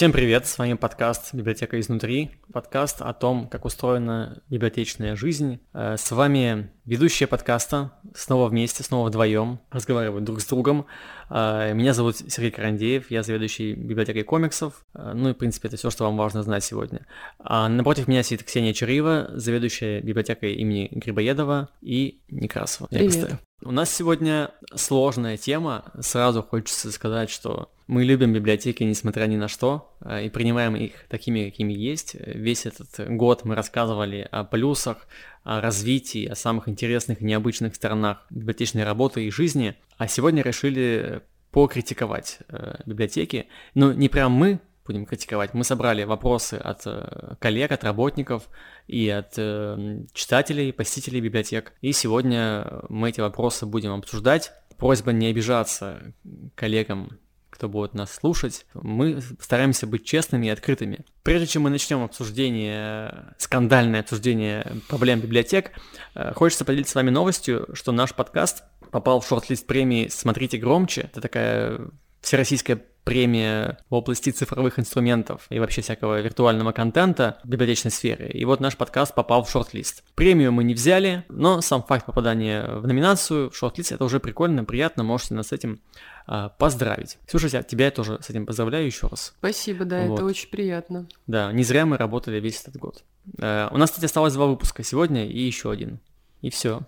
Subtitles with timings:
[0.00, 5.60] Всем привет, с вами подкаст «Библиотека изнутри», подкаст о том, как устроена библиотечная жизнь.
[5.74, 10.86] Э, с вами ведущие подкаста, снова вместе, снова вдвоем, разговаривают друг с другом.
[11.28, 15.76] Э, меня зовут Сергей Карандеев, я заведующий библиотекой комиксов, э, ну и, в принципе, это
[15.76, 17.06] все, что вам важно знать сегодня.
[17.38, 22.88] А напротив меня сидит Ксения Чариева, заведующая библиотекой имени Грибоедова и Некрасова.
[22.88, 23.38] Привет.
[23.62, 29.48] У нас сегодня сложная тема, сразу хочется сказать, что мы любим библиотеки, несмотря ни на
[29.48, 32.14] что, э, и принимаем их такими, какими есть.
[32.14, 35.06] Весь этот год мы рассказывали о плюсах,
[35.44, 41.20] о развитии, о самых интересных и необычных сторонах библиотечной работы и жизни, а сегодня решили
[41.50, 43.46] покритиковать э, библиотеки.
[43.74, 44.60] Ну, не прям мы
[44.90, 45.54] будем критиковать.
[45.54, 48.48] Мы собрали вопросы от э, коллег, от работников
[48.88, 51.72] и от э, читателей, посетителей библиотек.
[51.80, 54.52] И сегодня мы эти вопросы будем обсуждать.
[54.76, 56.14] Просьба не обижаться
[56.54, 57.18] коллегам
[57.50, 61.04] кто будет нас слушать, мы стараемся быть честными и открытыми.
[61.22, 65.72] Прежде чем мы начнем обсуждение, скандальное обсуждение проблем библиотек,
[66.14, 71.02] э, хочется поделиться с вами новостью, что наш подкаст попал в шорт-лист премии «Смотрите громче».
[71.02, 71.90] Это такая
[72.22, 78.28] всероссийская премия в области цифровых инструментов и вообще всякого виртуального контента в библиотечной сфере.
[78.30, 80.04] И вот наш подкаст попал в шорт-лист.
[80.14, 84.64] Премию мы не взяли, но сам факт попадания в номинацию в шорт-лист это уже прикольно,
[84.64, 85.80] приятно, можете нас с этим
[86.26, 87.18] а, поздравить.
[87.26, 89.34] Слушайте, а тебя я тоже с этим поздравляю еще раз.
[89.38, 90.14] Спасибо, да, вот.
[90.14, 91.08] это очень приятно.
[91.26, 93.02] Да, не зря мы работали весь этот год.
[93.40, 96.00] А, у нас, кстати, осталось два выпуска сегодня и еще один.
[96.42, 96.82] И все.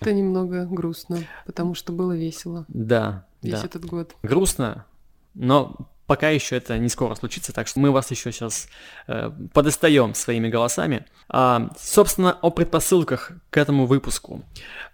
[0.00, 2.64] Это немного грустно, потому что было весело.
[2.68, 3.66] Да, весь да.
[3.66, 4.14] этот год.
[4.22, 4.86] Грустно,
[5.34, 8.68] но пока еще это не скоро случится, так что мы вас еще сейчас
[9.06, 11.06] э, подостаем своими голосами.
[11.28, 14.42] А, собственно, о предпосылках к этому выпуску.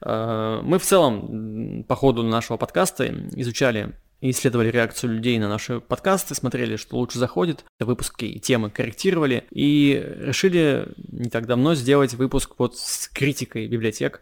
[0.03, 5.81] А, мы в целом по ходу нашего подкаста изучали и исследовали реакцию людей на наши
[5.81, 12.13] подкасты, смотрели, что лучше заходит, выпуски и темы корректировали, и решили не так давно сделать
[12.13, 14.21] выпуск вот с критикой библиотек,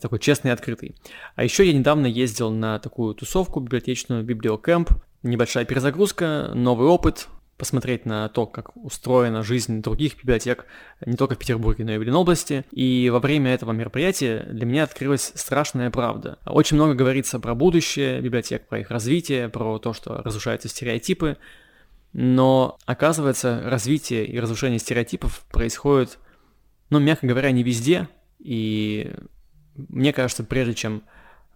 [0.00, 0.94] такой честный и открытый.
[1.34, 4.90] А еще я недавно ездил на такую тусовку библиотечную, библиокэмп,
[5.22, 10.64] небольшая перезагрузка, новый опыт, посмотреть на то, как устроена жизнь других библиотек
[11.04, 12.64] не только в Петербурге, но и в Ленобласти.
[12.70, 16.38] И во время этого мероприятия для меня открылась страшная правда.
[16.46, 21.36] Очень много говорится про будущее библиотек, про их развитие, про то, что разрушаются стереотипы.
[22.12, 26.18] Но оказывается, развитие и разрушение стереотипов происходит,
[26.90, 28.08] ну, мягко говоря, не везде.
[28.38, 29.12] И
[29.74, 31.02] мне кажется, прежде чем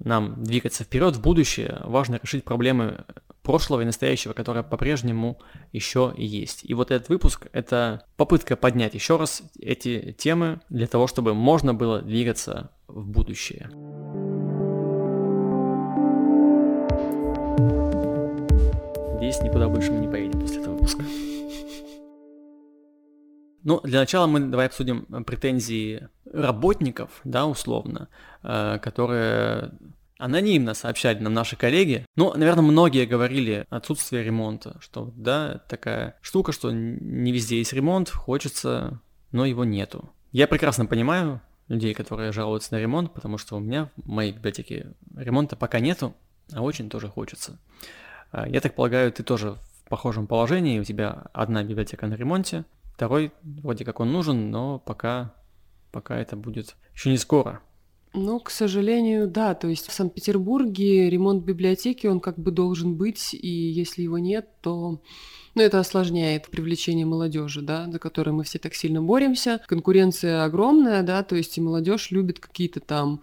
[0.05, 3.05] нам двигаться вперед в будущее, важно решить проблемы
[3.43, 5.39] прошлого и настоящего, которое по-прежнему
[5.73, 6.65] еще есть.
[6.65, 11.75] И вот этот выпуск— это попытка поднять еще раз эти темы для того, чтобы можно
[11.75, 13.71] было двигаться в будущее.
[19.19, 21.05] Здесь никуда больше мы не поедем после этого выпуска.
[23.65, 28.09] Ну, для начала мы давай обсудим претензии работников, да, условно,
[28.43, 29.72] э, которые
[30.19, 32.06] анонимно сообщали нам наши коллеги.
[32.16, 38.09] Ну, наверное, многие говорили отсутствие ремонта, что да, такая штука, что не везде есть ремонт,
[38.09, 39.00] хочется,
[39.32, 40.10] но его нету.
[40.31, 44.92] Я прекрасно понимаю людей, которые жалуются на ремонт, потому что у меня в моей библиотеке
[45.16, 46.15] ремонта пока нету,
[46.53, 47.59] а очень тоже хочется.
[48.31, 52.65] А, я так полагаю, ты тоже в похожем положении, у тебя одна библиотека на ремонте,
[52.94, 55.34] второй вроде как он нужен, но пока,
[55.92, 57.62] пока это будет еще не скоро.
[58.14, 59.54] Ну, к сожалению, да.
[59.54, 64.48] То есть в Санкт-Петербурге ремонт библиотеки, он как бы должен быть, и если его нет,
[64.60, 65.00] то
[65.54, 69.62] ну, это осложняет привлечение молодежи, да, за которой мы все так сильно боремся.
[69.66, 73.22] Конкуренция огромная, да, то есть и молодежь любит какие-то там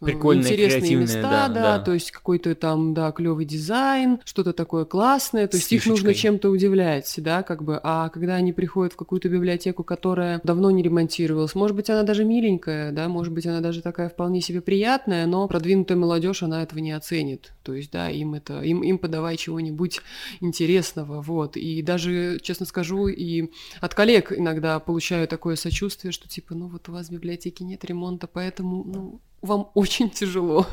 [0.00, 4.84] прикольные, интересные места, да, да, да, то есть какой-то там, да, клевый дизайн, что-то такое
[4.84, 8.96] классное, то есть их нужно чем-то удивлять, да, как бы, а когда они приходят в
[8.96, 13.60] какую-то библиотеку, которая давно не ремонтировалась, может быть, она даже миленькая, да, может быть, она
[13.60, 18.08] даже такая вполне себе приятная, но продвинутая молодежь, она этого не оценит, то есть, да,
[18.08, 20.00] им это, им, им подавай чего-нибудь
[20.40, 23.50] интересного, вот, и даже, честно скажу, и
[23.80, 27.84] от коллег иногда получаю такое сочувствие, что типа, ну вот у вас в библиотеке нет
[27.84, 30.66] ремонта, поэтому, ну, вам очень тяжело.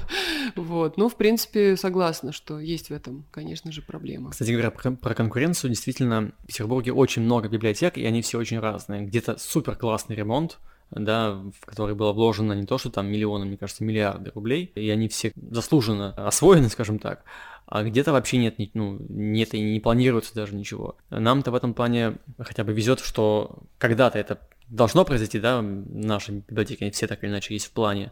[0.56, 0.97] Вот.
[0.97, 4.31] Ну, в принципе, согласна, что есть в этом, конечно же, проблема.
[4.31, 9.06] Кстати говоря, про, конкуренцию, действительно, в Петербурге очень много библиотек, и они все очень разные.
[9.06, 10.59] Где-то супер классный ремонт,
[10.91, 14.89] да, в который было вложено не то, что там миллионы, мне кажется, миллиарды рублей, и
[14.89, 17.23] они все заслуженно освоены, скажем так,
[17.65, 20.97] а где-то вообще нет, ну, нет и не планируется даже ничего.
[21.09, 26.83] Нам-то в этом плане хотя бы везет, что когда-то это должно произойти, да, наши библиотеки,
[26.83, 28.12] они все так или иначе есть в плане,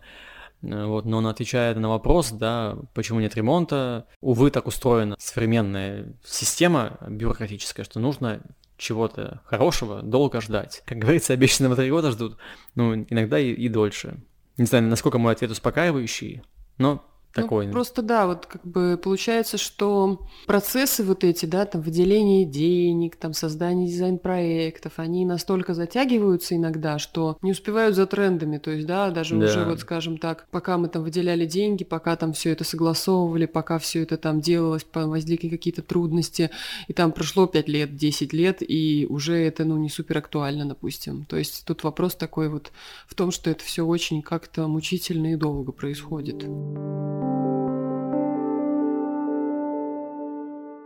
[0.64, 4.08] вот, но он отвечает на вопрос, да, почему нет ремонта.
[4.22, 8.42] Увы, так устроена современная система бюрократическая, что нужно
[8.78, 10.82] чего-то хорошего долго ждать.
[10.86, 12.38] Как говорится, обещанного три года ждут,
[12.76, 14.18] ну, иногда и, и дольше.
[14.58, 16.44] Не знаю, насколько мой ответ успокаивающий,
[16.78, 17.68] но такой.
[17.68, 23.16] Ну, просто да, вот как бы получается, что процессы вот эти, да, там выделение денег,
[23.16, 28.58] там создание дизайн-проектов, они настолько затягиваются иногда, что не успевают за трендами.
[28.58, 29.46] То есть, да, даже да.
[29.46, 33.80] уже вот, скажем так, пока мы там выделяли деньги, пока там все это согласовывали, пока
[33.80, 36.52] все это там делалось, возникли какие-то трудности,
[36.88, 41.26] и там прошло 5 лет, 10 лет, и уже это, ну, не супер актуально, допустим.
[41.26, 42.72] То есть тут вопрос такой вот
[43.08, 46.44] в том, что это все очень как-то мучительно и долго происходит.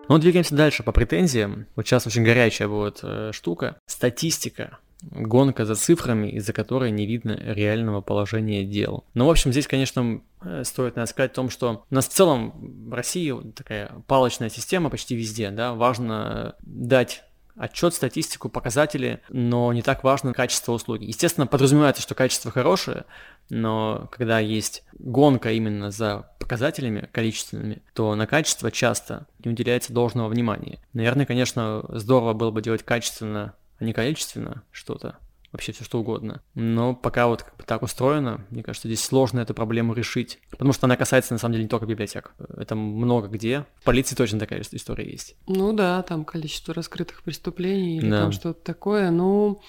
[0.09, 1.67] Ну, двигаемся дальше по претензиям.
[1.75, 3.77] Вот сейчас очень горячая будет э, штука.
[3.87, 4.79] Статистика.
[5.01, 9.03] Гонка за цифрами, из-за которой не видно реального положения дел.
[9.13, 12.13] Ну, в общем, здесь, конечно, э, стоит наверное, сказать о том, что у нас в
[12.13, 12.53] целом
[12.89, 17.23] в России такая палочная система почти везде, да, важно дать
[17.57, 21.05] отчет, статистику, показатели, но не так важно качество услуги.
[21.05, 23.05] Естественно, подразумевается, что качество хорошее,
[23.49, 30.29] но когда есть гонка именно за показателями количественными, то на качество часто не уделяется должного
[30.29, 30.79] внимания.
[30.93, 35.17] Наверное, конечно, здорово было бы делать качественно, а не количественно что-то,
[35.51, 36.41] вообще все что угодно.
[36.55, 40.39] Но пока вот как бы так устроено, мне кажется, здесь сложно эту проблему решить.
[40.51, 42.33] Потому что она касается на самом деле не только библиотек.
[42.55, 43.65] Это много где.
[43.81, 45.35] В полиции точно такая история есть.
[45.47, 48.21] Ну да, там количество раскрытых преступлений или да.
[48.21, 49.09] там что-то такое.
[49.09, 49.61] Ну,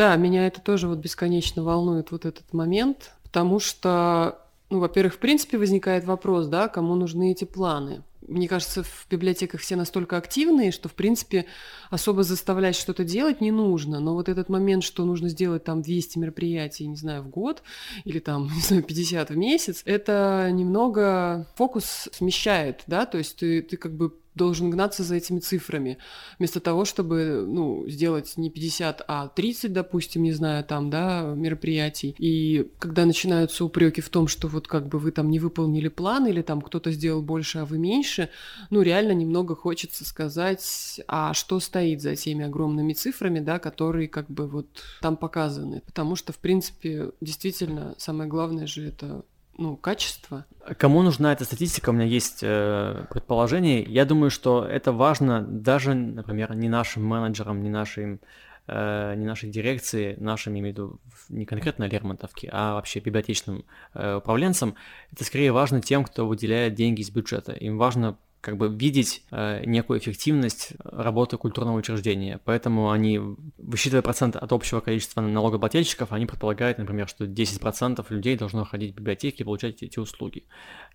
[0.00, 4.38] да, меня это тоже вот бесконечно волнует вот этот момент, потому что,
[4.70, 9.60] ну, во-первых, в принципе возникает вопрос, да, кому нужны эти планы мне кажется, в библиотеках
[9.60, 11.46] все настолько активные, что, в принципе,
[11.90, 13.98] особо заставлять что-то делать не нужно.
[13.98, 17.62] Но вот этот момент, что нужно сделать там 200 мероприятий, не знаю, в год
[18.04, 23.62] или там, не знаю, 50 в месяц, это немного фокус смещает, да, то есть ты,
[23.62, 25.98] ты как бы должен гнаться за этими цифрами,
[26.38, 32.14] вместо того, чтобы, ну, сделать не 50, а 30, допустим, не знаю, там, да, мероприятий.
[32.18, 36.26] И когда начинаются упреки в том, что вот как бы вы там не выполнили план
[36.26, 38.30] или там кто-то сделал больше, а вы меньше,
[38.70, 44.30] ну, реально немного хочется сказать, а что стоит за теми огромными цифрами, да, которые как
[44.30, 44.66] бы вот
[45.00, 45.82] там показаны.
[45.86, 49.24] Потому что, в принципе, действительно, самое главное же это
[49.60, 50.46] ну, качество.
[50.78, 53.82] Кому нужна эта статистика, у меня есть э, предположение.
[53.82, 58.20] Я думаю, что это важно даже, например, не нашим менеджерам, не нашим
[58.66, 64.16] э, не нашей дирекции, нашим, имею в виду, не конкретно Лермонтовке, а вообще библиотечным э,
[64.16, 64.76] управленцам,
[65.12, 67.52] это скорее важно тем, кто выделяет деньги из бюджета.
[67.52, 72.40] Им важно как бы видеть э, некую эффективность работы культурного учреждения.
[72.44, 73.20] Поэтому они,
[73.58, 78.96] высчитывая процент от общего количества налогоплательщиков, они предполагают, например, что 10% людей должно ходить в
[78.96, 80.44] библиотеки и получать эти услуги.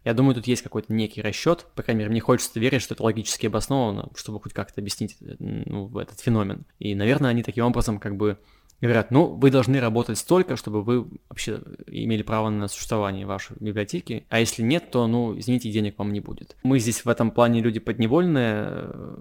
[0.03, 3.03] Я думаю, тут есть какой-то некий расчет, по крайней мере, мне хочется верить, что это
[3.03, 6.65] логически обосновано, чтобы хоть как-то объяснить э, ну, этот феномен.
[6.80, 8.39] И, наверное, они таким образом как бы
[8.86, 14.26] говорят, ну, вы должны работать столько, чтобы вы вообще имели право на существование вашей библиотеки,
[14.30, 16.56] а если нет, то, ну, извините, денег вам не будет.
[16.64, 19.18] Мы здесь в этом плане люди подневольные, э,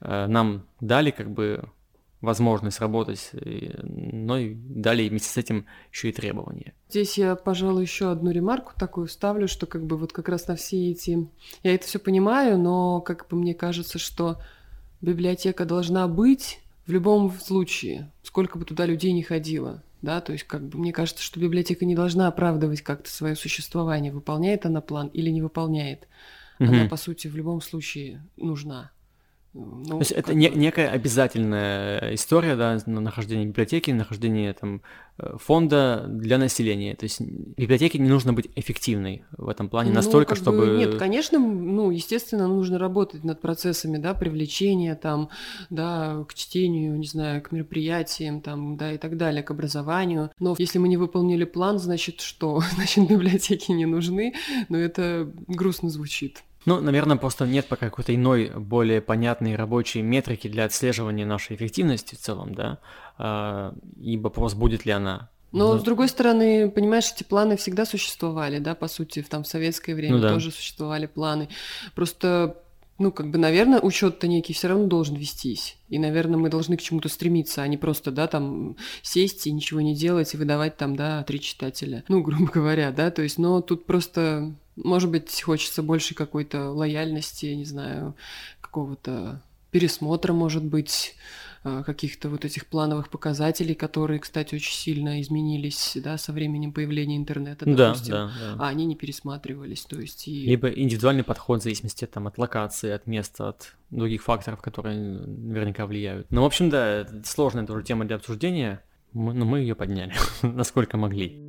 [0.00, 1.68] э, нам дали как бы
[2.20, 6.74] возможность работать, но и дали вместе с этим еще и требования.
[6.88, 10.56] Здесь я, пожалуй, еще одну ремарку такую вставлю, что как бы вот как раз на
[10.56, 11.28] все эти...
[11.62, 14.38] Я это все понимаю, но как бы мне кажется, что
[15.00, 20.44] библиотека должна быть в любом случае, сколько бы туда людей не ходило, да, то есть
[20.44, 25.08] как бы мне кажется, что библиотека не должна оправдывать как-то свое существование, выполняет она план
[25.08, 26.06] или не выполняет.
[26.58, 26.68] Угу.
[26.68, 28.90] Она, по сути, в любом случае нужна.
[29.56, 34.82] Ну, То есть это не, некая обязательная история, да, нахождение библиотеки, нахождение там
[35.18, 36.94] э, фонда для населения.
[36.94, 40.66] То есть библиотеке не нужно быть эффективной в этом плане ну, настолько, чтобы...
[40.66, 45.30] Бы, нет, конечно, ну, естественно, нужно работать над процессами, да, привлечения там,
[45.70, 50.30] да, к чтению, не знаю, к мероприятиям там, да, и так далее, к образованию.
[50.38, 52.60] Но если мы не выполнили план, значит что?
[52.74, 54.34] Значит, библиотеки не нужны,
[54.68, 56.42] но это грустно звучит.
[56.66, 62.16] Ну, наверное, просто нет пока какой-то иной, более понятной рабочей метрики для отслеживания нашей эффективности
[62.16, 62.78] в целом, да,
[63.18, 65.30] а, и вопрос, будет ли она.
[65.52, 69.46] Но, Но, с другой стороны, понимаешь, эти планы всегда существовали, да, по сути, там в
[69.46, 70.34] советское время ну, да.
[70.34, 71.48] тоже существовали планы.
[71.94, 72.56] Просто
[72.98, 75.76] ну, как бы, наверное, учет-то некий все равно должен вестись.
[75.88, 79.82] И, наверное, мы должны к чему-то стремиться, а не просто, да, там, сесть и ничего
[79.82, 82.04] не делать и выдавать там, да, три читателя.
[82.08, 87.46] Ну, грубо говоря, да, то есть, но тут просто может быть, хочется больше какой-то лояльности,
[87.46, 88.14] не знаю,
[88.60, 91.16] какого-то пересмотра, может быть,
[91.68, 97.16] а, каких-то вот этих плановых показателей, которые, кстати, очень сильно изменились, да, со временем появления
[97.16, 98.64] интернета, допустим, да, да, да.
[98.64, 100.46] а они не пересматривались, то есть и...
[100.46, 105.86] Либо индивидуальный подход в зависимости там, от локации, от места, от других факторов, которые наверняка
[105.86, 106.30] влияют.
[106.30, 108.80] Ну, в общем, да, сложная тоже тема для обсуждения,
[109.12, 111.45] но мы ее подняли, насколько могли.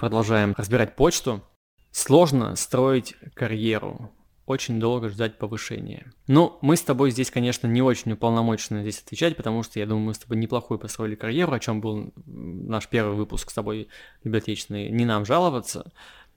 [0.00, 1.44] Продолжаем разбирать почту.
[1.90, 4.10] Сложно строить карьеру,
[4.46, 6.10] очень долго ждать повышения.
[6.26, 10.06] Ну, мы с тобой здесь, конечно, не очень уполномочены здесь отвечать, потому что я думаю,
[10.06, 13.88] мы с тобой неплохую построили карьеру, о чем был наш первый выпуск с тобой
[14.24, 15.92] библиотечный, не нам жаловаться.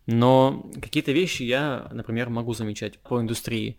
[0.07, 3.77] Но какие-то вещи я, например, могу замечать по индустрии,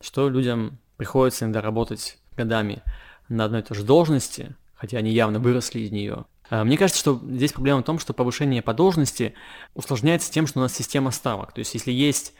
[0.00, 2.84] что людям приходится иногда работать годами
[3.28, 7.20] на одной и той же должности, хотя они явно выросли из нее, мне кажется, что
[7.24, 9.34] здесь проблема в том, что повышение по должности
[9.74, 11.52] усложняется тем, что у нас система ставок.
[11.52, 12.34] То есть если есть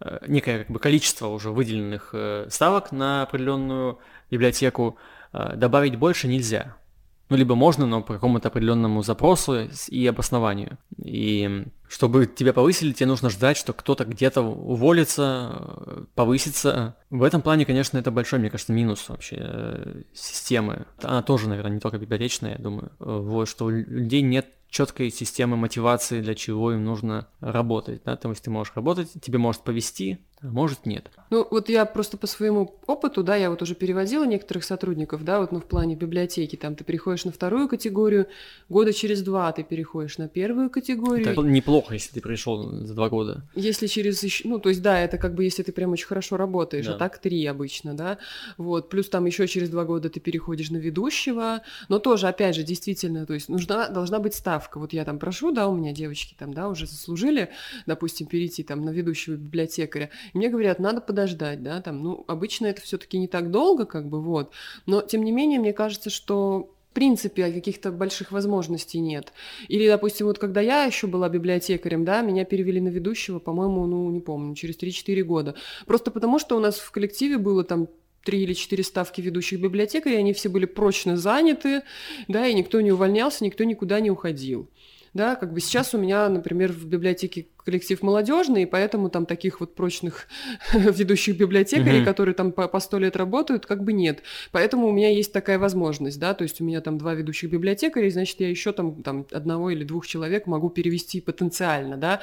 [0.00, 3.98] э, некое как бы, количество уже выделенных э, ставок на определенную
[4.30, 4.96] библиотеку,
[5.32, 6.77] э, добавить больше нельзя.
[7.28, 10.78] Ну, либо можно, но по какому-то определенному запросу и обоснованию.
[10.96, 16.96] И чтобы тебя повысили, тебе нужно ждать, что кто-то где-то уволится, повысится.
[17.10, 20.86] В этом плане, конечно, это большой, мне кажется, минус вообще э, системы.
[21.02, 22.92] Она тоже, наверное, не только библиотечная, я думаю.
[22.98, 28.02] Вот, что у людей нет четкой системы мотивации, для чего им нужно работать.
[28.04, 28.16] Да?
[28.16, 31.10] То есть ты можешь работать, тебе может повести, а может нет.
[31.30, 35.40] Ну, вот я просто по своему опыту, да, я вот уже переводила некоторых сотрудников, да,
[35.40, 38.28] вот ну, в плане библиотеки, там ты переходишь на вторую категорию,
[38.68, 41.28] года через два ты переходишь на первую категорию.
[41.28, 43.42] Это неплохо, если ты пришел за два года.
[43.56, 46.86] Если через, ну, то есть, да, это как бы, если ты прям очень хорошо работаешь,
[46.86, 46.96] а да.
[46.96, 48.18] а так три обычно, да,
[48.58, 52.62] вот, плюс там еще через два года ты переходишь на ведущего, но тоже, опять же,
[52.62, 56.34] действительно, то есть нужна, должна быть ставка, вот я там прошу, да, у меня девочки
[56.38, 57.50] там, да, уже заслужили,
[57.86, 62.66] допустим, перейти там на ведущего библиотекаря, и мне говорят, надо подождать, да, там, ну, обычно
[62.66, 64.52] это все-таки не так долго, как бы, вот.
[64.86, 69.32] Но, тем не менее, мне кажется, что в принципе каких-то больших возможностей нет.
[69.68, 74.10] Или, допустим, вот когда я еще была библиотекарем, да, меня перевели на ведущего, по-моему, ну,
[74.10, 75.54] не помню, через 3-4 года.
[75.86, 77.88] Просто потому, что у нас в коллективе было там
[78.24, 81.82] три или четыре ставки ведущих библиотекарей, они все были прочно заняты,
[82.28, 84.68] да, и никто не увольнялся, никто никуда не уходил.
[85.14, 89.60] Да, как бы сейчас у меня, например, в библиотеке коллектив молодежный, и поэтому там таких
[89.60, 90.28] вот прочных
[90.72, 92.04] ведущих библиотекарей, mm-hmm.
[92.04, 94.22] которые там по сто лет работают, как бы нет.
[94.52, 98.10] Поэтому у меня есть такая возможность, да, то есть у меня там два ведущих библиотекаря,
[98.10, 102.20] значит, я еще там, там одного или двух человек могу перевести потенциально, да.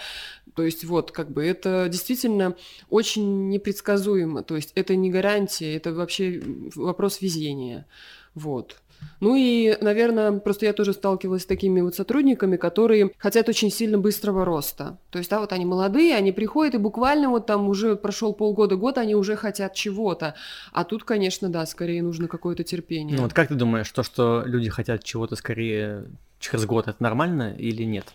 [0.55, 2.55] То есть вот, как бы это действительно
[2.89, 6.41] очень непредсказуемо, то есть это не гарантия, это вообще
[6.75, 7.85] вопрос везения.
[8.33, 8.77] Вот.
[9.19, 13.97] Ну и, наверное, просто я тоже сталкивалась с такими вот сотрудниками, которые хотят очень сильно
[13.97, 14.97] быстрого роста.
[15.09, 18.77] То есть, да, вот они молодые, они приходят, и буквально вот там уже прошел полгода,
[18.77, 20.35] год, они уже хотят чего-то.
[20.71, 23.17] А тут, конечно, да, скорее нужно какое-то терпение.
[23.17, 26.05] Ну вот как ты думаешь, то, что люди хотят чего-то скорее
[26.39, 28.05] через год, это нормально или нет?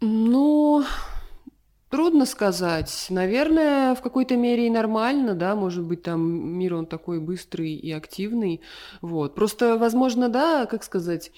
[0.00, 0.84] Ну,
[1.90, 3.06] Трудно сказать.
[3.10, 6.22] Наверное, в какой-то мере и нормально, да, может быть, там
[6.56, 8.60] мир он такой быстрый и активный,
[9.00, 9.34] вот.
[9.34, 11.32] Просто, возможно, да, как сказать,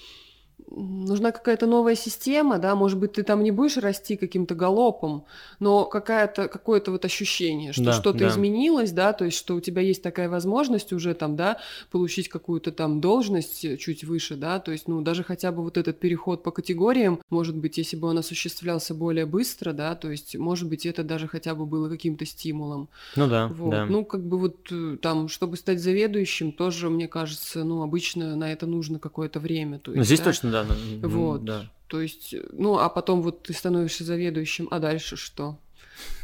[0.75, 5.25] нужна какая-то новая система, да, может быть, ты там не будешь расти каким-то галопом,
[5.59, 8.29] но какая-то, какое-то вот ощущение, что да, что-то да.
[8.29, 11.59] изменилось, да, то есть, что у тебя есть такая возможность уже там, да,
[11.91, 15.99] получить какую-то там должность чуть выше, да, то есть, ну, даже хотя бы вот этот
[15.99, 20.67] переход по категориям, может быть, если бы он осуществлялся более быстро, да, то есть, может
[20.67, 22.89] быть, это даже хотя бы было каким-то стимулом.
[23.15, 23.71] Ну да, вот.
[23.71, 23.85] да.
[23.85, 28.51] Ну, как бы вот э, там, чтобы стать заведующим, тоже, мне кажется, ну, обычно на
[28.51, 29.79] это нужно какое-то время.
[29.79, 30.25] То есть, Но здесь да?
[30.25, 30.62] точно, да,
[31.01, 31.43] вот.
[31.43, 31.69] Да.
[31.87, 35.59] То есть, ну, а потом вот ты становишься заведующим, а дальше что?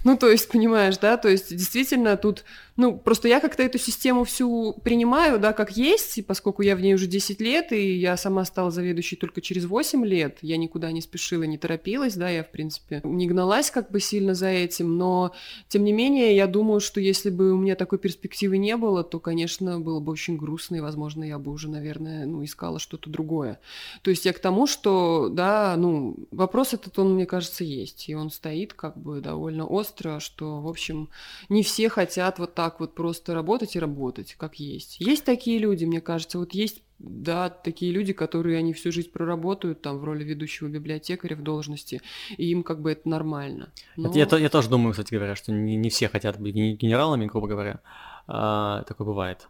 [0.06, 2.46] Ну, то есть, понимаешь, да, то есть, действительно, тут
[2.80, 6.82] ну, просто я как-то эту систему всю принимаю, да, как есть, и поскольку я в
[6.82, 10.90] ней уже 10 лет, и я сама стала заведующей только через 8 лет, я никуда
[10.94, 14.98] не спешила, не торопилась, да, я, в принципе, не гналась как бы сильно за этим,
[14.98, 15.34] но,
[15.68, 19.20] тем не менее, я думаю, что если бы у меня такой перспективы не было, то,
[19.20, 23.60] конечно, было бы очень грустно, и, возможно, я бы уже, наверное, ну, искала что-то другое.
[24.04, 28.16] То есть я к тому, что, да, ну, вопрос этот, он, мне кажется, есть, и
[28.16, 31.10] он стоит как бы довольно остро, что, в общем,
[31.50, 35.00] не все хотят вот так вот просто работать и работать, как есть.
[35.00, 39.82] Есть такие люди, мне кажется, вот есть да, такие люди, которые они всю жизнь проработают
[39.82, 42.02] там в роли ведущего библиотекаря в должности,
[42.38, 43.72] и им как бы это нормально.
[43.96, 44.12] Но...
[44.14, 47.80] Я, я тоже думаю, кстати говоря, что не, не все хотят быть генералами, грубо говоря,
[48.28, 49.48] а, такое бывает.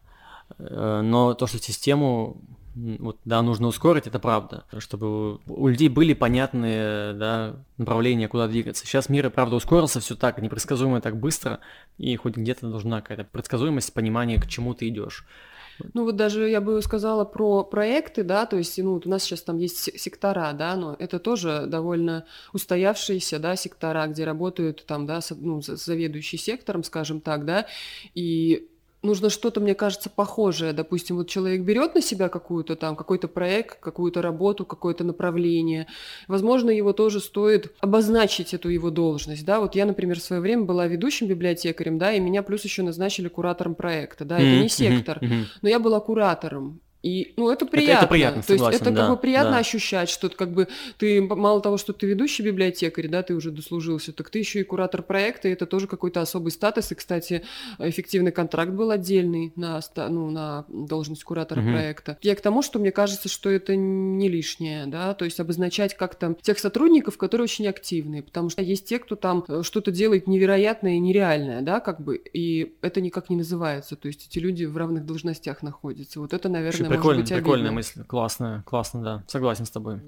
[0.57, 2.41] Э, но то, что систему
[2.99, 8.85] вот, да, нужно ускорить, это правда, чтобы у людей были понятные, да, направления, куда двигаться.
[8.85, 11.59] Сейчас мир, правда, ускорился все так, непредсказуемо так быстро,
[11.97, 15.25] и хоть где-то нужна какая-то предсказуемость, понимание, к чему ты идешь.
[15.93, 19.23] Ну вот даже я бы сказала про проекты, да, то есть, ну, вот у нас
[19.23, 25.05] сейчас там есть сектора, да, но это тоже довольно устоявшиеся, да, сектора, где работают там,
[25.05, 27.65] да, ну, заведующий сектором, скажем так, да,
[28.13, 28.68] и
[29.01, 30.73] нужно что-то, мне кажется, похожее.
[30.73, 35.87] Допустим, вот человек берет на себя какую-то там, какой-то проект, какую-то работу, какое-то направление.
[36.27, 39.59] Возможно, его тоже стоит обозначить, эту его должность, да.
[39.59, 43.27] Вот я, например, в свое время была ведущим библиотекарем, да, и меня плюс еще назначили
[43.27, 44.39] куратором проекта, да.
[44.39, 44.53] Mm-hmm.
[44.53, 45.43] Это не сектор, mm-hmm.
[45.61, 46.81] но я была куратором.
[47.01, 47.91] И, ну, это приятно.
[47.91, 49.57] Это, это приятно, То согласен, есть это да, как бы приятно да.
[49.59, 54.11] ощущать, что как бы ты мало того, что ты ведущий библиотекарь, да, ты уже дослужился,
[54.11, 56.91] так ты еще и куратор проекта, и это тоже какой-то особый статус.
[56.91, 57.43] И, кстати,
[57.77, 61.71] эффективный контракт был отдельный на, ну, на должность куратора угу.
[61.71, 62.17] проекта.
[62.21, 66.35] Я к тому, что мне кажется, что это не лишнее, да, то есть обозначать как-то
[66.41, 70.95] тех сотрудников, которые очень активные, потому что есть те, кто там э, что-то делает невероятное
[70.95, 73.95] и нереальное, да, как бы, и это никак не называется.
[73.95, 76.19] То есть эти люди в равных должностях находятся.
[76.19, 80.01] Вот это, наверное, прикольно, быть прикольная мысль, классная, классно, да, согласен с тобой.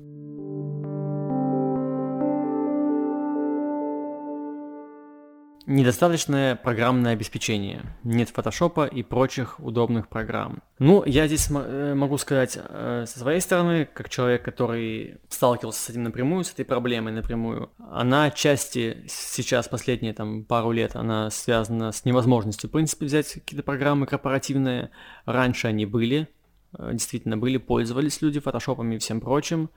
[5.68, 7.84] Недостаточное программное обеспечение.
[8.04, 10.64] Нет фотошопа и прочих удобных программ.
[10.80, 15.90] Ну, я здесь э, могу сказать э, со своей стороны, как человек, который сталкивался с
[15.90, 17.72] этим напрямую, с этой проблемой напрямую.
[17.78, 23.64] Она отчасти сейчас, последние там пару лет, она связана с невозможностью, в принципе, взять какие-то
[23.64, 24.90] программы корпоративные.
[25.26, 26.28] Раньше они были,
[26.78, 29.70] действительно были, пользовались люди фотошопами и всем прочим.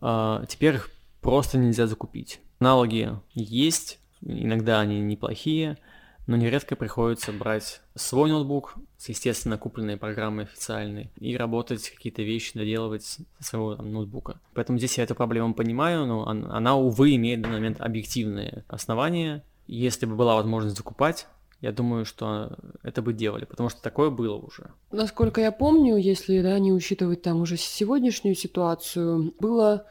[0.00, 0.90] А, теперь их
[1.20, 2.40] просто нельзя закупить.
[2.58, 5.78] Аналоги есть, иногда они неплохие,
[6.26, 12.58] но нередко приходится брать свой ноутбук с естественно купленной программой официальной и работать какие-то вещи,
[12.58, 14.40] доделывать со своего там, ноутбука.
[14.54, 19.44] Поэтому здесь я эту проблему понимаю, но она, увы, имеет на момент объективные основания.
[19.68, 21.28] Если бы была возможность закупать,
[21.60, 24.70] я думаю, что это бы делали, потому что такое было уже.
[24.90, 29.86] Насколько я помню, если да, не учитывать там уже сегодняшнюю ситуацию, было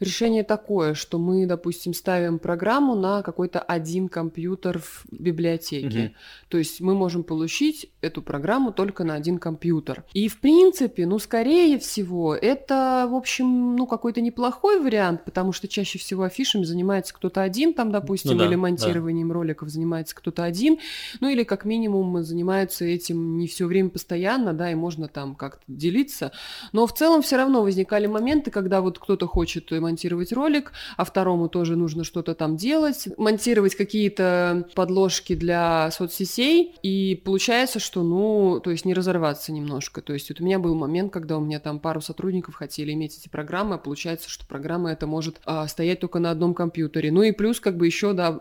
[0.00, 6.06] решение такое, что мы, допустим, ставим программу на какой-то один компьютер в библиотеке.
[6.06, 6.14] Угу.
[6.48, 10.04] То есть мы можем получить эту программу только на один компьютер.
[10.14, 15.68] И в принципе, ну, скорее всего, это, в общем, ну, какой-то неплохой вариант, потому что
[15.68, 19.34] чаще всего афишами занимается кто-то один, там, допустим, ну, да, или монтированием да.
[19.34, 20.78] роликов занимается кто-то один,
[21.20, 25.62] ну, или как минимум занимаются этим не все время постоянно, да, и можно там как-то
[25.68, 26.32] делиться.
[26.72, 31.48] Но в целом все равно возникали моменты, когда вот кто-то хочет монтировать ролик, а второму
[31.48, 38.70] тоже нужно что-то там делать, монтировать какие-то подложки для соцсетей, и получается, что, ну, то
[38.70, 40.00] есть не разорваться немножко.
[40.00, 43.18] То есть вот у меня был момент, когда у меня там пару сотрудников хотели иметь
[43.18, 47.10] эти программы, а получается, что программа это может а, стоять только на одном компьютере.
[47.10, 48.38] Ну и плюс как бы еще, да,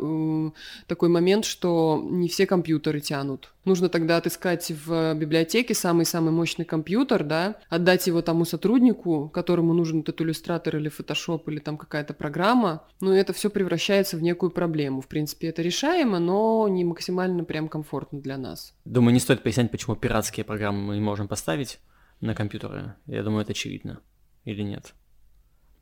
[0.88, 7.24] такой момент, что не все компьютеры тянут Нужно тогда отыскать в библиотеке самый-самый мощный компьютер,
[7.24, 12.84] да, отдать его тому сотруднику, которому нужен этот иллюстратор или фотошоп или там какая-то программа.
[13.00, 15.02] Ну, это все превращается в некую проблему.
[15.02, 18.74] В принципе, это решаемо, но не максимально прям комфортно для нас.
[18.86, 21.80] Думаю, не стоит пояснять, почему пиратские программы мы не можем поставить
[22.22, 22.96] на компьютеры.
[23.06, 24.02] Я думаю, это очевидно.
[24.44, 24.94] Или нет?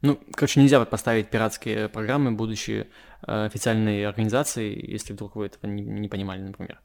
[0.02, 2.88] Ну, короче, нельзя поставить пиратские программы, будучи
[3.26, 6.80] э, официальной организацией, если вдруг вы этого не, не понимали, например.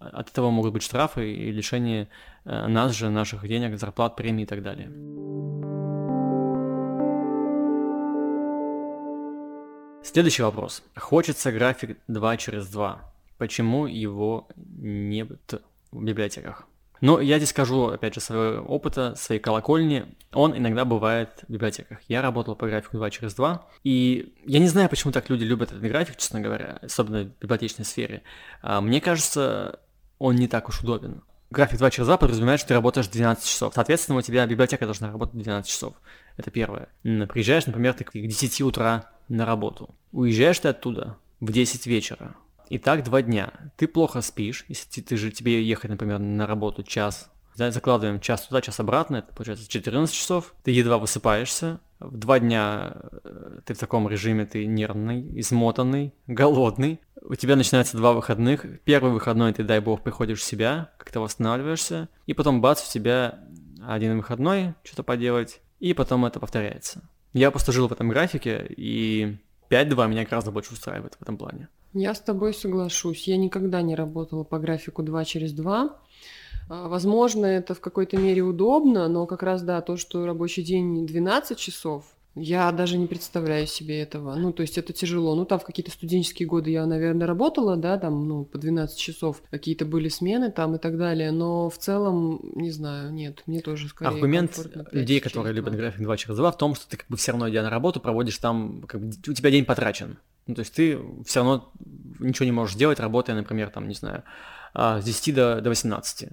[0.00, 2.08] От этого могут быть штрафы и лишение
[2.44, 4.90] э, нас же, наших денег, зарплат, премий и так далее.
[10.18, 10.82] Следующий вопрос.
[10.96, 13.08] Хочется график 2 через 2.
[13.36, 16.66] Почему его нет в библиотеках?
[17.00, 20.06] Но я здесь скажу, опять же, своего опыта, своей колокольни.
[20.32, 22.00] Он иногда бывает в библиотеках.
[22.08, 25.70] Я работал по графику 2 через 2, и я не знаю, почему так люди любят
[25.70, 28.24] этот график, честно говоря, особенно в библиотечной сфере.
[28.60, 29.78] А, мне кажется,
[30.18, 31.22] он не так уж удобен.
[31.50, 33.72] График 2 через 2 подразумевает, что ты работаешь 12 часов.
[33.72, 35.94] Соответственно, у тебя библиотека должна работать 12 часов.
[36.36, 36.88] Это первое.
[37.04, 39.94] Приезжаешь, например, ты к 10 утра на работу.
[40.12, 42.36] Уезжаешь ты оттуда в 10 вечера.
[42.68, 43.52] И так два дня.
[43.76, 47.30] Ты плохо спишь, если ты же тебе ехать, например, на работу час.
[47.54, 50.54] Закладываем час туда, час обратно, это получается 14 часов.
[50.62, 52.92] Ты едва высыпаешься, в два дня
[53.24, 57.00] э, ты в таком режиме, ты нервный, измотанный, голодный.
[57.20, 58.64] У тебя начинается два выходных.
[58.84, 62.08] Первый выходной ты, дай бог, приходишь в себя, как-то восстанавливаешься.
[62.26, 63.40] И потом бац, у тебя
[63.84, 65.60] один выходной, что-то поделать.
[65.80, 67.02] И потом это повторяется.
[67.32, 69.36] Я просто жил в этом графике, и
[69.70, 71.68] 5-2 меня гораздо больше устраивает в этом плане.
[71.94, 73.28] Я с тобой соглашусь.
[73.28, 75.96] Я никогда не работала по графику 2 через 2.
[76.68, 81.06] А, возможно, это в какой-то мере удобно, но как раз, да, то, что рабочий день
[81.06, 84.34] 12 часов, я даже не представляю себе этого.
[84.36, 85.34] Ну, то есть это тяжело.
[85.34, 89.42] Ну, там в какие-то студенческие годы я, наверное, работала, да, там, ну, по 12 часов
[89.50, 93.88] какие-то были смены там и так далее, но в целом, не знаю, нет, мне тоже
[93.88, 94.58] скорее Аргумент
[94.92, 97.48] людей, которые любят график 2 через 2 в том, что ты как бы все равно,
[97.50, 100.18] идя на работу, проводишь там, как бы у тебя день потрачен.
[100.46, 101.70] Ну, то есть ты все равно
[102.20, 104.22] ничего не можешь делать, работая, например, там, не знаю,
[104.74, 106.28] а, с 10 до, до 18.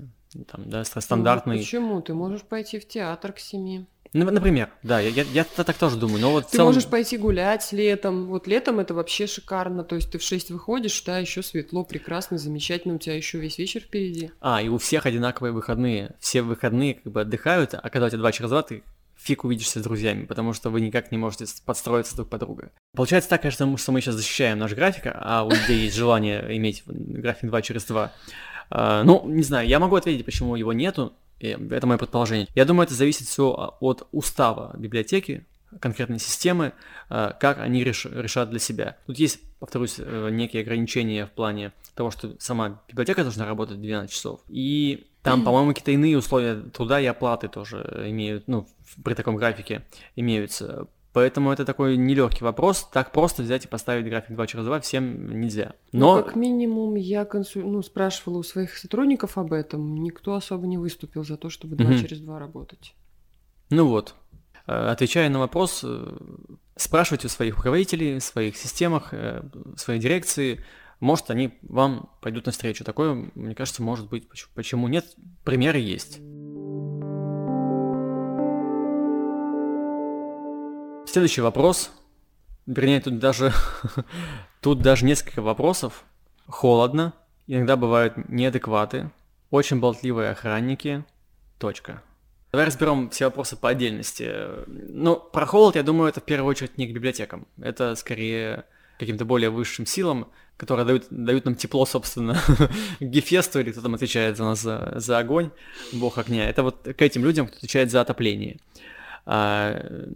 [0.47, 1.55] Там, да, стандартный...
[1.55, 2.01] Ну, почему?
[2.01, 3.86] Ты можешь пойти в театр к 7.
[4.15, 6.67] Например, да, я, я, я так тоже думаю, но вот Ты целом...
[6.67, 11.01] можешь пойти гулять летом, вот летом это вообще шикарно, то есть ты в 6 выходишь,
[11.06, 14.32] да, еще светло, прекрасно, замечательно, у тебя еще весь вечер впереди.
[14.39, 18.19] А, и у всех одинаковые выходные, все выходные как бы отдыхают, а когда у тебя
[18.19, 18.84] два через два, ты
[19.17, 22.71] фиг увидишься с друзьями, потому что вы никак не можете подстроиться друг под друга.
[22.95, 26.84] Получается так, конечно, что мы сейчас защищаем наш график, а у людей есть желание иметь
[26.86, 28.13] график 2 через 2.
[28.69, 32.48] А, ну, не знаю, я могу ответить, почему его нету, это мое предположение.
[32.56, 35.45] Я думаю, это зависит все от устава библиотеки,
[35.80, 36.74] конкретной системы,
[37.10, 38.98] э, как они реш, решат для себя.
[39.08, 44.12] Тут есть, повторюсь, э, некие ограничения в плане того, что сама библиотека должна работать 12
[44.12, 44.41] часов.
[44.48, 48.67] И там, по-моему, какие-то иные условия труда и оплаты тоже имеют, ну,
[49.04, 50.88] при таком графике имеются.
[51.15, 52.89] Поэтому это такой нелегкий вопрос.
[52.91, 55.75] Так просто взять и поставить график 2 через 2 всем нельзя.
[55.93, 56.17] Ну, Но...
[56.17, 57.63] Ну, как минимум, я консуль...
[57.63, 59.95] ну, спрашивала у своих сотрудников об этом.
[60.04, 61.97] Никто особо не выступил за то, чтобы 2 угу.
[61.99, 62.95] через 2 работать.
[63.69, 64.13] Ну вот.
[64.67, 66.17] Э, отвечая на вопрос, э,
[66.75, 69.41] спрашивайте у своих руководителей, в своих системах, э,
[69.78, 70.65] своей дирекции,
[70.99, 72.84] может, они вам пойдут навстречу.
[72.84, 74.28] Такое, мне кажется, может быть.
[74.54, 75.06] Почему нет?
[75.45, 76.19] Примеры есть.
[81.15, 81.91] Следующий вопрос.
[82.65, 83.54] Вернее, тут даже,
[84.62, 86.04] тут даже несколько вопросов.
[86.45, 87.13] Холодно.
[87.47, 89.12] Иногда бывают неадекваты.
[89.49, 91.06] Очень болтливые охранники.
[91.58, 92.01] Точка.
[92.51, 94.30] Давай разберем все вопросы по отдельности.
[94.67, 97.47] Ну, про холод, я думаю, это в первую очередь не к библиотекам.
[97.62, 98.65] Это скорее
[98.99, 102.38] каким-то более высшим силам, которые дают, дают нам тепло, собственно,
[102.99, 105.51] Гефесту, или кто там отвечает за нас за, за огонь,
[105.93, 106.49] бог огня.
[106.49, 108.60] Это вот к этим людям, кто отвечает за отопление.
[109.26, 110.08] А,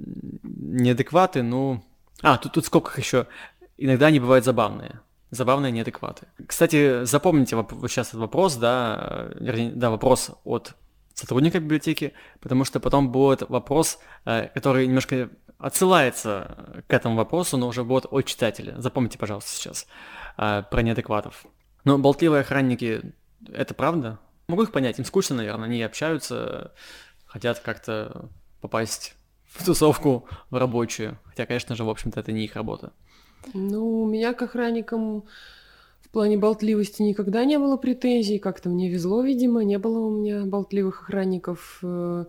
[0.43, 1.83] неадекваты, ну...
[2.21, 3.27] А, тут, тут сколько еще.
[3.77, 4.99] Иногда они бывают забавные.
[5.31, 6.27] Забавные неадекваты.
[6.47, 10.75] Кстати, запомните вот сейчас этот вопрос, да, да, вопрос от
[11.13, 17.67] сотрудника библиотеки, потому что потом будет вопрос, э, который немножко отсылается к этому вопросу, но
[17.67, 18.79] уже будет от читателя.
[18.79, 19.87] Запомните, пожалуйста, сейчас
[20.37, 21.45] э, про неадекватов.
[21.83, 23.13] Но болтливые охранники,
[23.47, 24.19] это правда?
[24.47, 26.73] Могу их понять, им скучно, наверное, они общаются,
[27.25, 28.29] хотят как-то
[28.61, 31.17] попасть в тусовку в рабочую.
[31.25, 32.91] Хотя, конечно же, в общем-то, это не их работа.
[33.53, 35.23] Ну, у меня к охранникам
[36.01, 38.39] в плане болтливости никогда не было претензий.
[38.39, 41.79] Как-то мне везло, видимо, не было у меня болтливых охранников.
[41.83, 42.25] Э,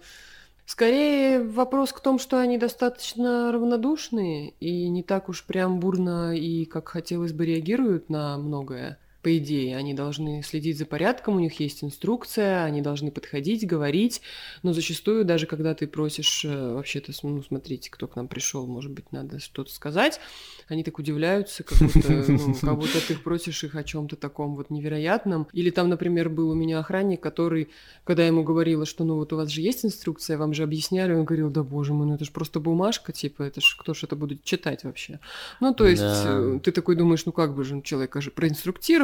[0.67, 6.65] скорее вопрос к тому, что они достаточно равнодушные и не так уж прям бурно и,
[6.65, 11.61] как хотелось бы, реагируют на многое по идее, они должны следить за порядком, у них
[11.61, 14.23] есть инструкция, они должны подходить, говорить,
[14.63, 18.93] но зачастую даже когда ты просишь э, вообще-то, ну, смотрите, кто к нам пришел, может
[18.93, 20.21] быть, надо что-то сказать,
[20.69, 24.71] они так удивляются, как будто, ну, как будто ты просишь их о чем-то таком вот
[24.71, 25.49] невероятном.
[25.53, 27.69] Или там, например, был у меня охранник, который,
[28.05, 31.13] когда я ему говорила, что ну вот у вас же есть инструкция, вам же объясняли,
[31.13, 34.05] он говорил, да боже мой, ну это же просто бумажка, типа, это ж кто ж
[34.05, 35.21] это будет читать вообще?
[35.61, 36.39] Ну, то есть да.
[36.39, 38.31] Э, ты такой думаешь, ну как бы же человека же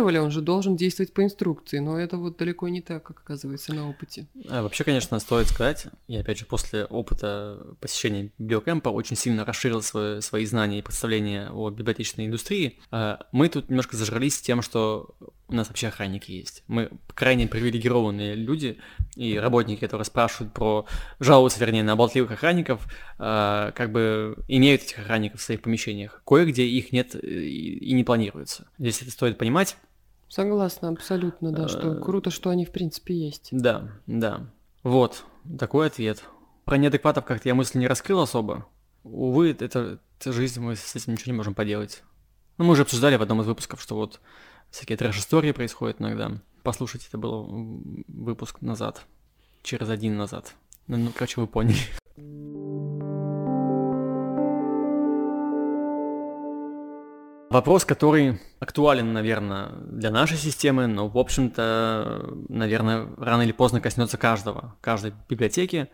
[0.06, 3.74] проинструктировали, он же должен действовать по инструкции, но это вот далеко не так, как оказывается
[3.74, 4.26] на опыте.
[4.48, 9.82] А, вообще, конечно, стоит сказать, я опять же после опыта посещения биокэмпа очень сильно расширил
[9.82, 15.14] свои, свои знания и представления о библиотечной индустрии, э, мы тут немножко зажрались тем, что
[15.48, 16.64] у нас вообще охранники есть.
[16.66, 18.78] Мы крайне привилегированные люди
[19.14, 20.86] и работники, которые спрашивают про,
[21.20, 22.86] жалуются, вернее, на болтливых охранников,
[23.18, 26.22] э, как бы имеют этих охранников в своих помещениях.
[26.26, 28.66] Кое-где их нет и не планируется.
[28.78, 29.76] Здесь это стоит понимать.
[30.28, 33.48] Согласна, абсолютно, да, что э, круто, что они в принципе есть.
[33.52, 34.46] Да, да.
[34.82, 35.24] Вот,
[35.58, 36.24] такой ответ.
[36.64, 38.66] Про неадекватов как-то я мысль не раскрыл особо.
[39.04, 42.02] Увы, это, это жизнь, мы с этим ничего не можем поделать.
[42.58, 44.20] Ну, мы уже обсуждали в одном из выпусков, что вот
[44.70, 46.32] всякие трэш-истории происходят иногда.
[46.62, 49.06] Послушайте, это был выпуск назад,
[49.62, 50.54] через один назад.
[50.88, 51.78] Ну, ну короче, вы поняли.
[57.48, 64.18] Вопрос, который актуален, наверное, для нашей системы, но, в общем-то, наверное, рано или поздно коснется
[64.18, 65.88] каждого, каждой библиотеки,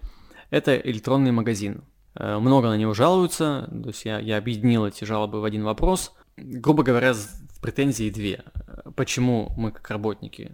[0.50, 1.84] это электронный магазин.
[2.14, 6.14] Э, много на него жалуются, то есть я, я объединил эти жалобы в один вопрос.
[6.36, 7.14] Грубо говоря,
[7.62, 8.44] претензии две.
[8.96, 10.52] Почему мы, как работники,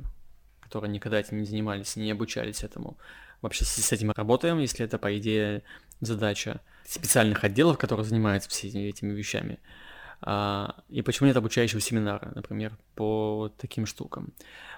[0.61, 2.99] которые никогда этим не занимались, не обучались этому,
[3.41, 5.63] вообще с этим работаем, если это, по идее,
[6.01, 9.59] задача специальных отделов, которые занимаются всеми этими вещами.
[10.21, 14.33] А, и почему нет обучающего семинара, например, по таким штукам.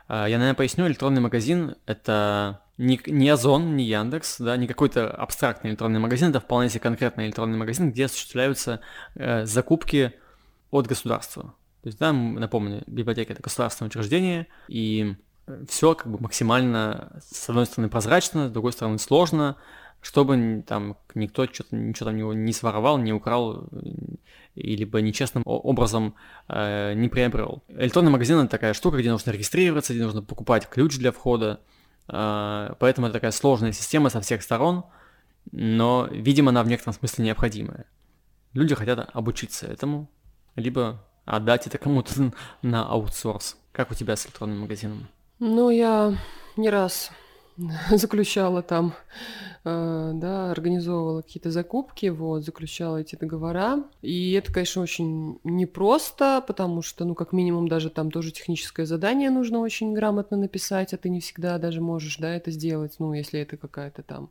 [0.09, 5.11] А, я, наверное, поясню, электронный магазин— это не, не Озон, не Яндекс, да, не какой-то
[5.11, 8.81] абстрактный электронный магазин, это вполне себе конкретный электронный магазин, где осуществляются
[9.14, 10.12] э, закупки
[10.70, 11.55] от государства.
[11.83, 15.14] То есть, да, напомню, библиотека— это государственное учреждение, и
[15.68, 19.57] все как бы максимально, с одной стороны, прозрачно, с другой стороны, сложно,
[20.01, 23.69] чтобы там никто что-то ничего там него не своровал, не украл,
[24.55, 26.15] и либо нечестным образом
[26.49, 27.63] э, не приобрел.
[27.69, 31.61] Электронный магазин это такая штука, где нужно регистрироваться, где нужно покупать ключ для входа,
[32.09, 34.85] э, поэтому это такая сложная система со всех сторон,
[35.53, 37.87] но, видимо, она в некотором смысле необходимая.
[38.53, 40.11] Люди хотят обучиться этому,
[40.57, 42.33] либо отдать это кому-то
[42.63, 43.57] на аутсорс.
[43.73, 45.09] Как у тебя с электронным магазином?
[45.39, 46.15] Ну, я
[46.57, 47.13] не раз
[47.90, 48.94] заключала там,
[49.64, 53.85] э, да, организовывала какие-то закупки, вот, заключала эти договора.
[54.03, 59.31] И это, конечно, очень непросто, потому что, ну, как минимум, даже там тоже техническое задание
[59.31, 63.40] нужно очень грамотно написать, а ты не всегда даже можешь, да, это сделать, ну, если
[63.40, 64.31] это какая-то там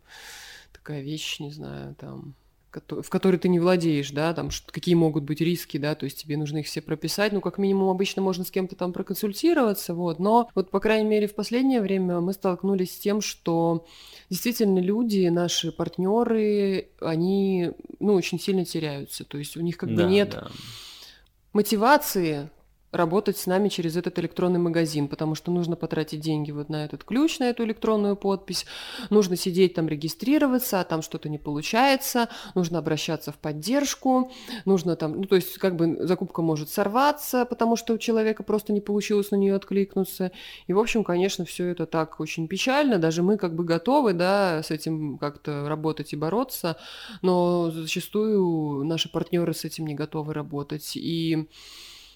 [0.72, 2.36] такая вещь, не знаю, там
[2.72, 6.38] в которой ты не владеешь, да, там какие могут быть риски, да, то есть тебе
[6.38, 10.50] нужно их все прописать, ну, как минимум, обычно можно с кем-то там проконсультироваться, вот, но
[10.56, 13.86] вот, по крайней мере, в последнее время мы столкнулись с тем, что
[14.30, 20.04] действительно люди, наши партнеры, они, ну, очень сильно теряются, то есть у них как да,
[20.04, 20.48] бы нет да.
[21.54, 22.50] мотивации
[22.91, 27.04] работать с нами через этот электронный магазин, потому что нужно потратить деньги вот на этот
[27.04, 28.65] ключ, на эту электронную подпись,
[29.10, 34.32] нужно сидеть там регистрироваться, а там что-то не получается, нужно обращаться в поддержку,
[34.65, 38.73] нужно там, ну то есть как бы закупка может сорваться, потому что у человека просто
[38.73, 40.32] не получилось на нее откликнуться.
[40.67, 44.63] И в общем, конечно, все это так очень печально, даже мы как бы готовы, да,
[44.63, 46.78] с этим как-то работать и бороться,
[47.21, 50.93] но зачастую наши партнеры с этим не готовы работать.
[50.95, 51.47] И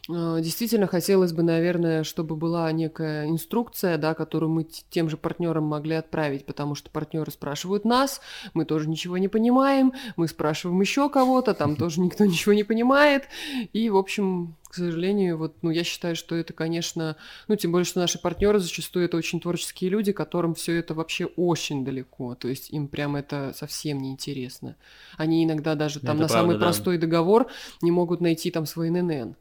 [0.10, 5.96] действительно, хотелось бы, наверное, чтобы была некая инструкция, да, которую мы тем же партнерам могли
[5.96, 8.20] отправить, потому что партнеры спрашивают нас,
[8.54, 13.30] мы тоже ничего не понимаем, мы спрашиваем еще кого-то, там тоже никто ничего не понимает.
[13.72, 17.16] И, в общем, к сожалению, вот, ну, я считаю, что это, конечно,
[17.48, 21.26] ну, тем более, что наши партнеры зачастую это очень творческие люди, которым все это вообще
[21.26, 24.76] очень далеко, то есть им прям это совсем не интересно.
[25.16, 26.60] Они иногда даже там это на правда, самый да.
[26.60, 27.48] простой договор
[27.82, 29.36] не могут найти там свой ННН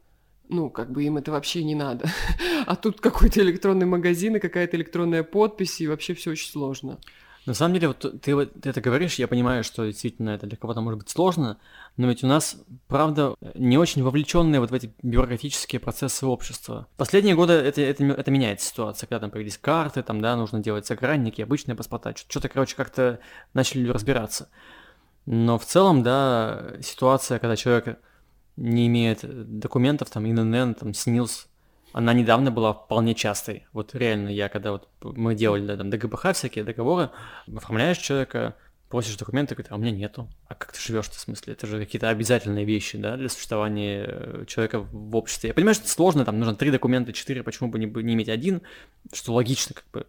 [0.49, 2.09] ну, как бы им это вообще не надо.
[2.65, 6.99] А тут какой-то электронный магазин и какая-то электронная подпись, и вообще все очень сложно.
[7.45, 10.79] На самом деле, вот ты, вот, это говоришь, я понимаю, что действительно это для кого-то
[10.79, 11.57] может быть сложно,
[11.97, 12.55] но ведь у нас,
[12.87, 16.87] правда, не очень вовлеченные вот в эти бюрократические процессы общества.
[16.95, 20.85] Последние годы это, это, это меняется ситуация, когда там появились карты, там, да, нужно делать
[20.85, 23.19] согранники, обычные паспорта, что-то, короче, как-то
[23.53, 24.47] начали разбираться.
[25.25, 27.99] Но в целом, да, ситуация, когда человек
[28.55, 29.19] не имеет
[29.59, 31.47] документов, там, ИНН, там, СНИЛС,
[31.93, 33.67] она недавно была вполне частой.
[33.71, 37.11] Вот реально, я когда вот мы делали да, там ДГБХ всякие договоры,
[37.55, 38.55] оформляешь человека,
[38.89, 40.27] просишь документы, говорит, а у меня нету.
[40.47, 41.53] А как ты живешь в смысле?
[41.53, 45.47] Это же какие-то обязательные вещи, да, для существования э, человека в обществе.
[45.49, 48.29] Я понимаю, что это сложно, там нужно три документа, четыре, почему бы не, не иметь
[48.29, 48.61] один,
[49.11, 50.07] что логично, как бы.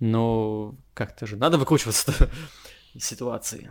[0.00, 2.30] Но как-то же надо выкручиваться
[2.94, 3.70] из ситуации.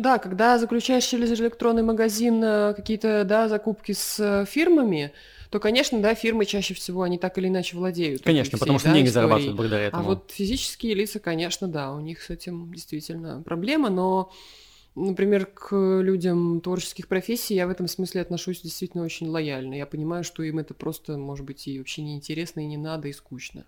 [0.00, 5.12] Да, когда заключаешь через электронный магазин э, какие-то, да, закупки с э, фирмами,
[5.50, 8.22] то, конечно, да, фирмы чаще всего, они так или иначе владеют.
[8.22, 9.28] Конечно, потому что да, деньги историей.
[9.28, 10.02] зарабатывают благодаря а этому.
[10.02, 14.32] А вот физические лица, конечно, да, у них с этим действительно проблема, но
[14.96, 19.74] Например, к людям творческих профессий я в этом смысле отношусь действительно очень лояльно.
[19.74, 23.12] Я понимаю, что им это просто, может быть, и вообще неинтересно, и не надо, и
[23.12, 23.66] скучно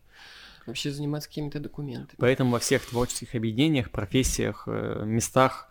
[0.67, 2.17] вообще заниматься какими-то документами.
[2.19, 5.69] Поэтому во всех творческих объединениях, профессиях, э, местах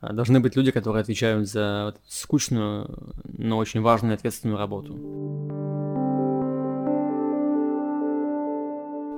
[0.00, 4.94] должны быть люди, которые отвечают за скучную, но очень важную и ответственную работу.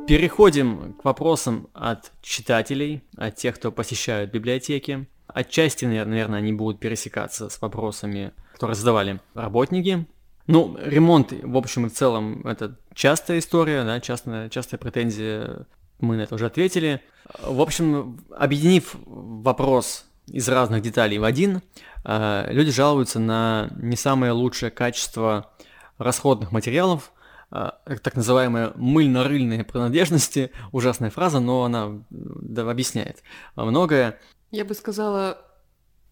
[0.06, 5.06] Переходим к вопросам от читателей, от тех, кто посещают библиотеки.
[5.28, 10.06] Отчасти, наверное, они будут пересекаться с вопросами, которые задавали работники.
[10.48, 15.66] Ну, ремонт, в общем и целом, это частая история, да, частная, частая претензия,
[16.00, 17.00] мы на это уже ответили.
[17.40, 21.62] В общем, объединив вопрос из разных деталей в один,
[22.04, 25.52] э, люди жалуются на не самое лучшее качество
[25.98, 27.12] расходных материалов,
[27.50, 27.70] э,
[28.02, 33.22] так называемые мыльно-рыльные принадлежности, ужасная фраза, но она да, объясняет
[33.56, 34.18] многое.
[34.50, 35.38] Я бы сказала,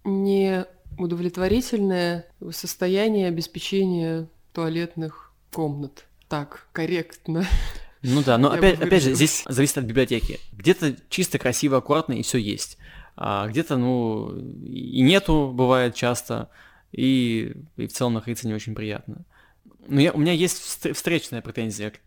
[0.04, 0.66] не
[0.98, 6.04] удовлетворительное состояние обеспечения туалетных комнат.
[6.28, 7.44] Так, корректно.
[8.02, 10.40] Ну да, но опять, опять же, здесь зависит от библиотеки.
[10.52, 12.78] Где-то чисто, красиво, аккуратно и все есть.
[13.22, 16.48] А где-то, ну, и нету, бывает часто,
[16.90, 19.26] и, и в целом находиться не очень приятно.
[19.88, 20.58] Ну, я, у меня есть
[20.94, 21.98] встречная претензия к,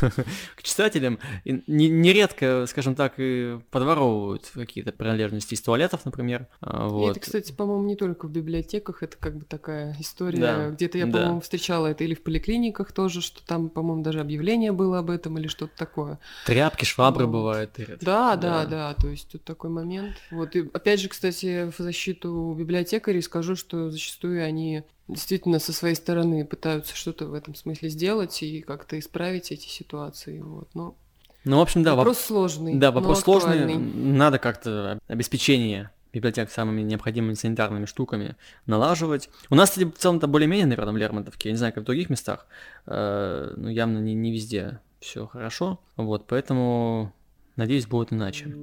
[0.56, 1.18] к читателям.
[1.44, 6.46] И нередко, скажем так, и подворовывают какие-то принадлежности из туалетов, например.
[6.60, 7.12] А, вот.
[7.12, 10.38] это, кстати, по-моему, не только в библиотеках, это как бы такая история.
[10.38, 10.68] Да.
[10.70, 11.40] Где-то я, по-моему, да.
[11.40, 15.48] встречала это или в поликлиниках тоже, что там, по-моему, даже объявление было об этом или
[15.48, 16.18] что-то такое.
[16.46, 17.32] Тряпки, швабры вот.
[17.32, 17.70] бывают.
[18.00, 20.16] Да, да, да, да, то есть тут такой момент.
[20.30, 25.94] Вот, и опять же, кстати, в защиту библиотекарей скажу, что зачастую они действительно со своей
[25.94, 30.40] стороны пытаются что-то в этом смысле сделать и как-то исправить эти ситуации.
[30.40, 30.68] Вот.
[30.74, 30.96] Но
[31.44, 31.94] ну, в общем, да.
[31.94, 32.26] Вопрос воп...
[32.26, 32.74] сложный.
[32.74, 33.76] Да, вопрос сложный.
[33.76, 39.30] Надо как-то обеспечение библиотек самыми необходимыми санитарными штуками налаживать.
[39.50, 42.10] У нас, кстати, в целом-то более-менее, наверное, в Лермонтовке, я не знаю, как в других
[42.10, 42.46] местах,
[42.86, 47.12] э, но явно не, не везде все хорошо, вот, поэтому,
[47.56, 48.54] надеюсь, будет иначе.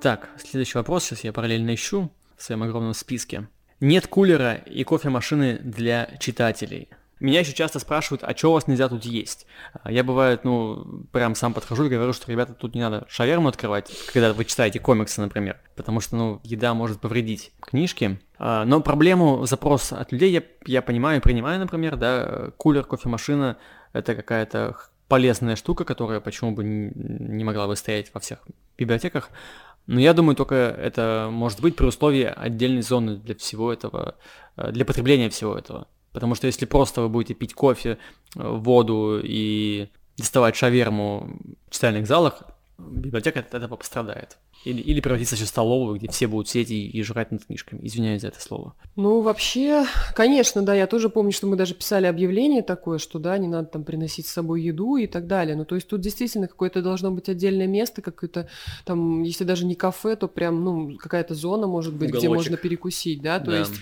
[0.00, 3.48] Так, следующий вопрос, сейчас я параллельно ищу в своем огромном списке.
[3.80, 6.88] Нет кулера и кофемашины для читателей.
[7.18, 9.46] Меня еще часто спрашивают, а что у вас нельзя тут есть?
[9.82, 13.48] А я бывает, ну, прям сам подхожу и говорю, что, ребята, тут не надо шаверму
[13.48, 18.18] открывать, когда вы читаете комиксы, например, потому что, ну, еда может повредить книжки.
[18.38, 23.58] А, но проблему, запрос от людей я, я понимаю и принимаю, например, да, кулер, кофемашина–
[23.92, 28.38] это какая-то полезная штука, которая почему бы не могла бы стоять во всех
[28.78, 29.28] библиотеках,
[29.90, 34.14] но я думаю, только это может быть при условии отдельной зоны для всего этого,
[34.56, 35.88] э, для потребления всего этого.
[36.12, 37.98] Потому что если просто вы будете пить кофе,
[38.36, 42.44] э, воду и доставать шаверму в читальных залах,
[42.78, 44.38] библиотека от этого пострадает.
[44.64, 47.80] Или, или превратиться в столовую, где все будут сидеть и, и жрать над книжками.
[47.82, 48.74] Извиняюсь за это слово.
[48.94, 53.38] Ну, вообще, конечно, да, я тоже помню, что мы даже писали объявление такое, что, да,
[53.38, 55.56] не надо там приносить с собой еду и так далее.
[55.56, 58.48] Ну, то есть тут действительно какое-то должно быть отдельное место, какое-то
[58.84, 62.28] там, если даже не кафе, то прям, ну, какая-то зона, может быть, Уголочек.
[62.28, 63.58] где можно перекусить, да, то да.
[63.60, 63.74] есть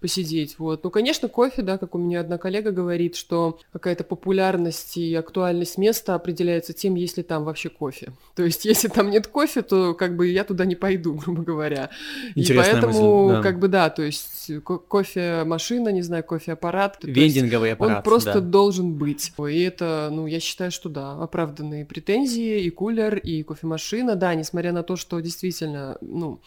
[0.00, 0.58] посидеть.
[0.58, 0.84] Вот.
[0.84, 5.78] Ну, конечно, кофе, да, как у меня одна коллега говорит, что какая-то популярность и актуальность
[5.78, 8.12] места определяется тем, если там вообще кофе.
[8.34, 11.90] То есть, если там нет кофе, то как бы я туда не пойду, грубо говоря.
[12.34, 13.42] Интересная и поэтому, мысль, да.
[13.42, 14.50] как бы, да, то есть
[14.88, 16.98] кофемашина, не знаю, кофеаппарат.
[17.02, 18.40] Вендинговый аппарат, Он просто да.
[18.40, 19.32] должен быть.
[19.38, 24.72] И это, ну, я считаю, что да, оправданные претензии, и кулер, и кофемашина, да, несмотря
[24.72, 26.40] на то, что действительно, ну,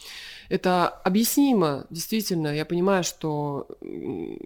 [0.49, 2.55] это объяснимо, действительно.
[2.55, 3.67] Я понимаю, что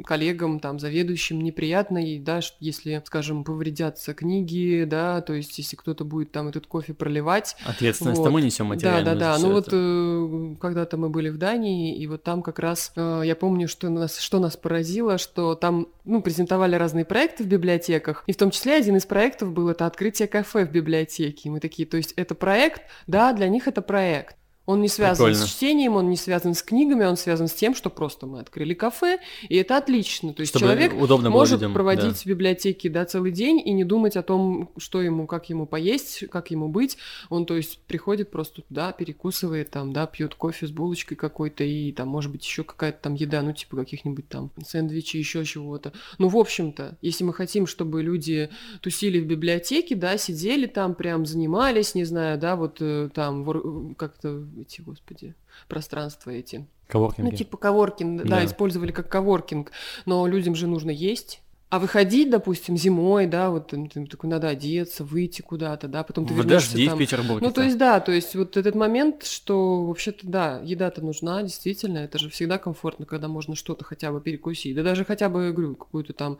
[0.06, 6.04] коллегам, там, заведующим неприятно, и, да, если, скажем, повредятся книги, да, то есть если кто-то
[6.04, 7.56] будет там этот кофе проливать.
[7.66, 8.32] Ответственность вот.
[8.32, 9.06] мы несем материальную.
[9.06, 9.23] Да, да, да.
[9.40, 13.36] Ну вот э, когда-то мы были в Дании, и вот там как раз э, я
[13.36, 18.34] помню, что нас, что нас поразило, что там, ну, презентовали разные проекты в библиотеках, и
[18.34, 21.50] в том числе один из проектов был это открытие кафе в библиотеке.
[21.50, 24.36] И мы такие, то есть это проект, да, для них это проект.
[24.66, 25.46] Он не связан Прикольно.
[25.46, 28.74] с чтением, он не связан с книгами, он связан с тем, что просто мы открыли
[28.74, 30.34] кафе, и это отлично.
[30.34, 32.14] То есть Чтобы человек удобно может людям, проводить да.
[32.14, 36.30] в библиотеке да, целый день и не думать о том, что ему, как ему поесть,
[36.30, 36.98] как ему быть.
[37.30, 41.92] Он, то есть, приходит просто туда, перекусывает, там, да, пьет кофе с булочкой какой-то, и
[41.92, 45.92] там, может быть, еще какая-то там еда, ну, типа каких-нибудь там сэндвичей, еще чего-то.
[46.20, 48.50] Ну, в общем-то, если мы хотим, чтобы люди
[48.80, 54.46] тусили в библиотеке, да, сидели там, прям занимались, не знаю, да, вот э, там как-то
[54.62, 55.36] эти, господи,
[55.68, 56.68] пространства эти.
[56.88, 57.30] Коворкинги.
[57.30, 58.30] Ну, типа коворкинг, да.
[58.30, 59.72] да, использовали как коворкинг.
[60.06, 61.43] Но людям же нужно есть.
[61.74, 66.36] А выходить, допустим, зимой, да, вот ты такой надо одеться, выйти куда-то, да, потом ты
[66.36, 66.96] в вернешься там.
[66.96, 67.44] в Петербурге.
[67.44, 71.98] Ну, то есть, да, то есть вот этот момент, что вообще-то, да, еда-то нужна, действительно,
[71.98, 74.76] это же всегда комфортно, когда можно что-то хотя бы перекусить.
[74.76, 76.38] Да даже хотя бы, говорю, какую-то там,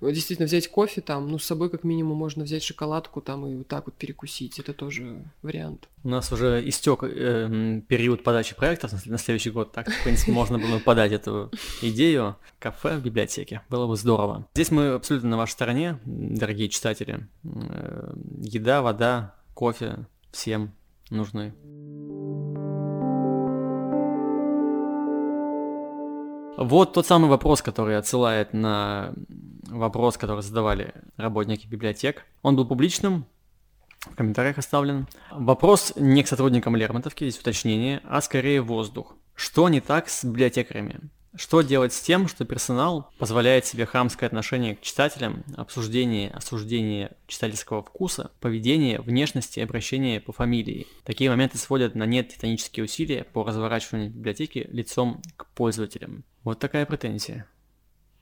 [0.00, 3.68] действительно взять кофе там, ну, с собой как минимум можно взять шоколадку там и вот
[3.68, 5.86] так вот перекусить, это тоже вариант.
[6.02, 10.58] У нас уже истек э, период подачи проектов на следующий год, так, в принципе, можно
[10.58, 12.34] было подать эту идею.
[12.58, 14.48] Кафе в библиотеке, было бы здорово.
[14.54, 17.28] Здесь мы абсолютно на вашей стороне, дорогие читатели.
[17.44, 20.74] Э, еда, вода, кофе всем
[21.10, 21.54] нужны.
[26.56, 29.14] Вот тот самый вопрос, который отсылает на
[29.68, 32.24] вопрос, который задавали работники библиотек.
[32.42, 33.26] Он был публичным,
[34.00, 35.06] в комментариях оставлен.
[35.30, 39.14] Вопрос не к сотрудникам Лермонтовки, здесь уточнение, а скорее воздух.
[39.34, 41.00] Что не так с библиотекарями?
[41.34, 47.82] Что делать с тем, что персонал позволяет себе хамское отношение к читателям, обсуждение, осуждение читательского
[47.82, 50.86] вкуса, поведение, внешности и обращение по фамилии?
[51.04, 56.24] Такие моменты сводят на нет титанические усилия по разворачиванию библиотеки лицом к пользователям.
[56.44, 57.46] Вот такая претензия.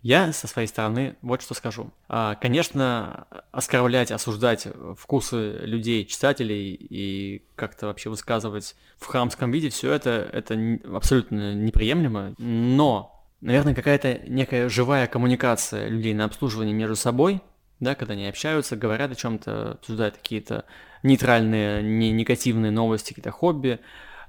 [0.02, 1.90] Я со своей стороны вот что скажу.
[2.08, 9.92] А, конечно, оскорблять, осуждать вкусы людей, читателей и как-то вообще высказывать в хамском виде все
[9.92, 10.58] это, это
[10.94, 17.42] абсолютно неприемлемо, но, наверное, какая-то некая живая коммуникация людей на обслуживании между собой,
[17.78, 20.64] да, когда они общаются, говорят о чем-то, обсуждают какие-то
[21.02, 23.80] нейтральные, не негативные новости, какие-то хобби,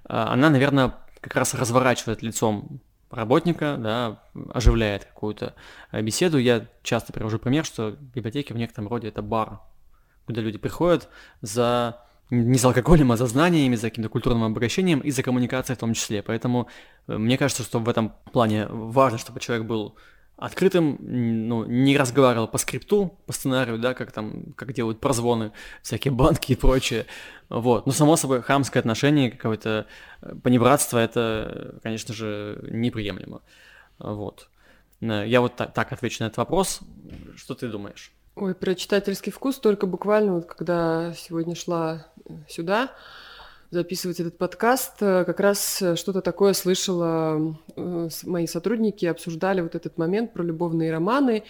[0.04, 2.82] а, она, наверное, как раз разворачивает лицом
[3.12, 5.54] работника, да, оживляет какую-то
[5.92, 6.38] э, беседу.
[6.38, 9.60] Я часто привожу пример, что библиотеки в некотором роде это бар,
[10.26, 11.10] куда люди приходят
[11.42, 12.02] за
[12.32, 15.94] не за алкоголем, а за знаниями, за каким-то культурным обращением и за коммуникацией в том
[15.94, 16.24] числе.
[16.24, 16.68] Поэтому
[17.08, 19.96] э, мне кажется, что в этом плане важно, чтобы человек был
[20.42, 25.52] открытым, ну, не разговаривал по скрипту, по сценарию, да, как там, как делают прозвоны,
[25.84, 27.06] всякие банки и прочее.
[27.50, 27.86] Вот.
[27.86, 29.86] Но, само собой, хамское отношение, какое-то
[30.22, 33.44] э, понебратство, это, конечно же, неприемлемо.
[34.00, 34.50] Вот.
[35.00, 36.80] Э, я вот так, так отвечу на этот вопрос.
[37.36, 38.12] Что ты думаешь?
[38.36, 42.90] Ой, про читательский вкус только буквально вот когда сегодня шла э, сюда,
[43.72, 49.76] записывать этот подкаст, э, как раз э, что-то такое слышала, э, мои сотрудники обсуждали вот
[49.76, 51.44] этот момент про любовные романы,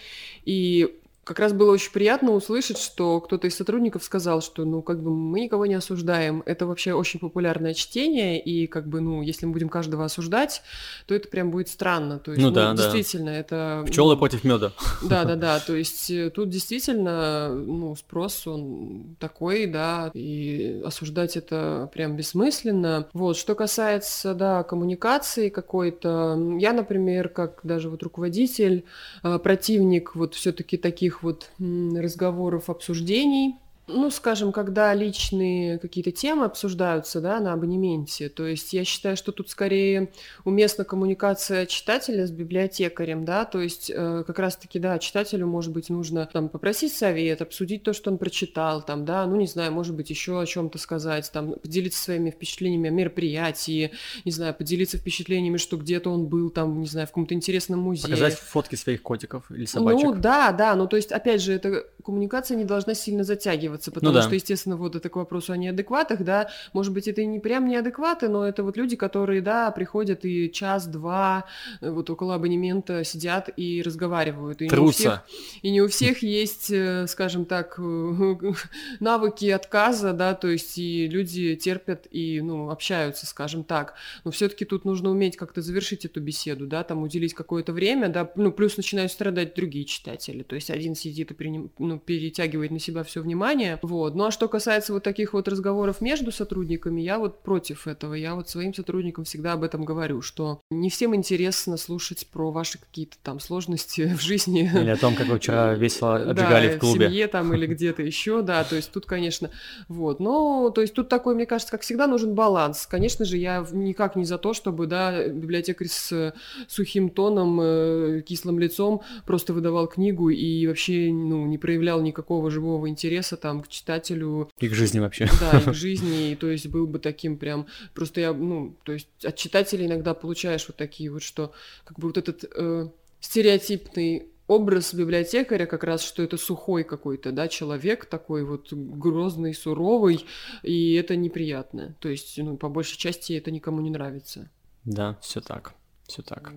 [0.44, 5.00] и как раз было очень приятно услышать, что кто-то из сотрудников сказал, что, ну, как
[5.02, 6.42] бы мы никого не осуждаем.
[6.46, 10.62] Это вообще очень популярное чтение, и как бы, ну, если мы будем каждого осуждать,
[11.06, 12.18] то это прям будет странно.
[12.18, 13.36] То есть, ну, ну да, действительно, да.
[13.36, 13.84] это...
[13.86, 14.72] Пчелы ну, против меда.
[15.02, 15.60] Да, да, да.
[15.66, 23.06] То есть э, тут действительно, ну, спрос он такой, да, и осуждать это прям бессмысленно.
[23.12, 28.84] Вот, что касается, да, коммуникации какой-то, я, например, как даже вот руководитель,
[29.22, 33.56] э, противник вот все-таки таких таких вот разговоров, обсуждений
[33.88, 39.32] ну, скажем, когда личные какие-то темы обсуждаются, да, на абонементе, то есть я считаю, что
[39.32, 40.12] тут скорее
[40.44, 45.90] уместна коммуникация читателя с библиотекарем, да, то есть э, как раз-таки, да, читателю, может быть,
[45.90, 49.96] нужно там попросить совет, обсудить то, что он прочитал, там, да, ну, не знаю, может
[49.96, 53.90] быть, еще о чем-то сказать, там, поделиться своими впечатлениями о мероприятии,
[54.24, 58.04] не знаю, поделиться впечатлениями, что где-то он был, там, не знаю, в каком-то интересном музее.
[58.04, 60.04] Показать фотки своих котиков или собачек.
[60.04, 63.90] Ну, да, да, ну, то есть, опять же, эта коммуникация не должна сильно затягиваться, оцениваться,
[63.90, 64.22] потому ну, да.
[64.22, 67.66] что, естественно, вот это к вопросу о неадекватах, да, может быть, это и не прям
[67.66, 71.44] неадекваты, но это вот люди, которые, да, приходят и час-два
[71.80, 74.62] э, вот около абонемента сидят и разговаривают.
[74.62, 75.22] И Не у всех,
[75.62, 77.78] и не у всех есть, э, скажем так,
[79.00, 83.94] навыки отказа, да, то есть и люди терпят и, ну, общаются, скажем так.
[84.24, 88.30] Но все-таки тут нужно уметь как-то завершить эту беседу, да, там уделить какое-то время, да,
[88.36, 92.78] ну, плюс начинают страдать другие читатели, то есть один сидит и приним, ну, перетягивает на
[92.78, 93.78] себя все внимание.
[93.82, 94.14] Вот.
[94.14, 98.14] Ну а что касается вот таких вот разговоров между сотрудниками, я вот против этого.
[98.14, 102.78] Я вот своим сотрудникам всегда об этом говорю, что не всем интересно слушать про ваши
[102.78, 104.70] какие-то там сложности в жизни.
[104.74, 107.06] Или о том, как вы вчера весело отжигали да, в клубе.
[107.06, 109.50] в семье там или где-то еще, да, то есть тут, конечно,
[109.88, 110.20] вот.
[110.20, 112.86] Но, то есть тут такой, мне кажется, как всегда нужен баланс.
[112.86, 116.34] Конечно же, я никак не за то, чтобы, да, библиотекарь с
[116.68, 122.88] сухим тоном, э, кислым лицом просто выдавал книгу и вообще, ну, не проявлял никакого живого
[122.88, 124.50] интереса там к читателю.
[124.58, 125.28] И к жизни вообще.
[125.40, 128.92] Да, и к жизни, и, то есть был бы таким прям, просто я, ну, то
[128.92, 131.52] есть от читателей иногда получаешь вот такие вот, что
[131.84, 132.88] как бы вот этот э,
[133.20, 140.24] стереотипный образ библиотекаря как раз, что это сухой какой-то, да, человек такой вот грозный, суровый,
[140.62, 141.94] и это неприятно.
[142.00, 144.50] То есть, ну, по большей части это никому не нравится.
[144.84, 145.74] Да, все так,
[146.06, 146.52] все так.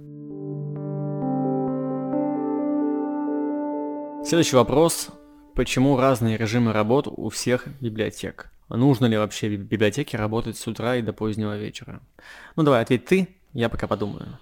[4.26, 5.10] Следующий вопрос
[5.54, 8.52] Почему разные режимы работ у всех библиотек?
[8.70, 12.02] Нужно ли вообще в библиотеке работать с утра и до позднего вечера?
[12.56, 14.40] Ну давай, ответь ты, я пока подумаю.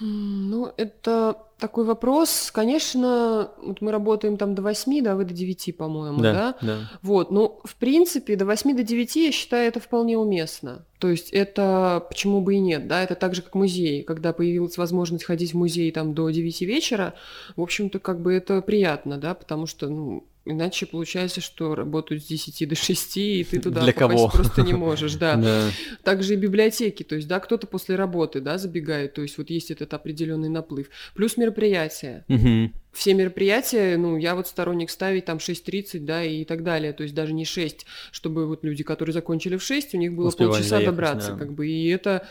[0.00, 2.50] Ну, это такой вопрос.
[2.52, 6.32] Конечно, вот мы работаем там до 8, да, вы до 9, по-моему, да?
[6.32, 6.76] Да, да.
[7.02, 10.86] Вот, ну, в принципе, до 8 до 9, я считаю, это вполне уместно.
[10.98, 14.02] То есть это почему бы и нет, да, это так же, как музей.
[14.02, 17.14] Когда появилась возможность ходить в музей там до 9 вечера,
[17.56, 22.26] в общем-то, как бы это приятно, да, потому что, ну, Иначе получается, что работают с
[22.26, 24.30] 10 до 6, и ты туда Для попасть кого?
[24.30, 25.36] просто не можешь, да.
[25.36, 25.70] да.
[26.02, 29.70] Также и библиотеки, то есть, да, кто-то после работы, да, забегает, то есть вот есть
[29.70, 30.88] этот определенный наплыв.
[31.14, 32.24] Плюс мероприятия.
[32.28, 32.72] Угу.
[32.92, 37.14] Все мероприятия, ну, я вот сторонник ставить там 6.30, да, и так далее, то есть
[37.14, 40.68] даже не 6, чтобы вот люди, которые закончили в 6, у них было Успевали полчаса
[40.70, 41.38] заехать, добраться, да.
[41.38, 42.26] как бы, и это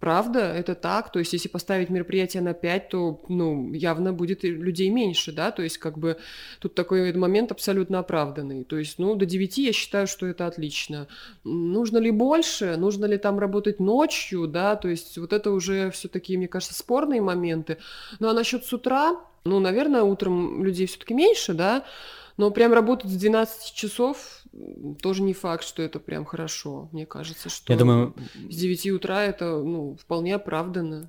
[0.00, 1.12] Правда, это так.
[1.12, 5.62] То есть, если поставить мероприятие на 5, то, ну, явно будет людей меньше, да, то
[5.62, 6.16] есть, как бы,
[6.58, 8.64] тут такой момент абсолютно оправданный.
[8.64, 11.06] То есть, ну, до 9 я считаю, что это отлично.
[11.44, 12.76] Нужно ли больше?
[12.78, 16.74] Нужно ли там работать ночью, да, то есть, вот это уже все такие, мне кажется,
[16.74, 17.76] спорные моменты.
[18.20, 21.84] Ну, а насчет с утра, Ну, наверное, утром людей все-таки меньше, да,
[22.36, 24.39] но прям работать с 12 часов
[25.00, 26.88] тоже не факт, что это прям хорошо.
[26.92, 28.14] Мне кажется, что Я думаю...
[28.48, 31.08] с 9 утра это ну, вполне оправданно.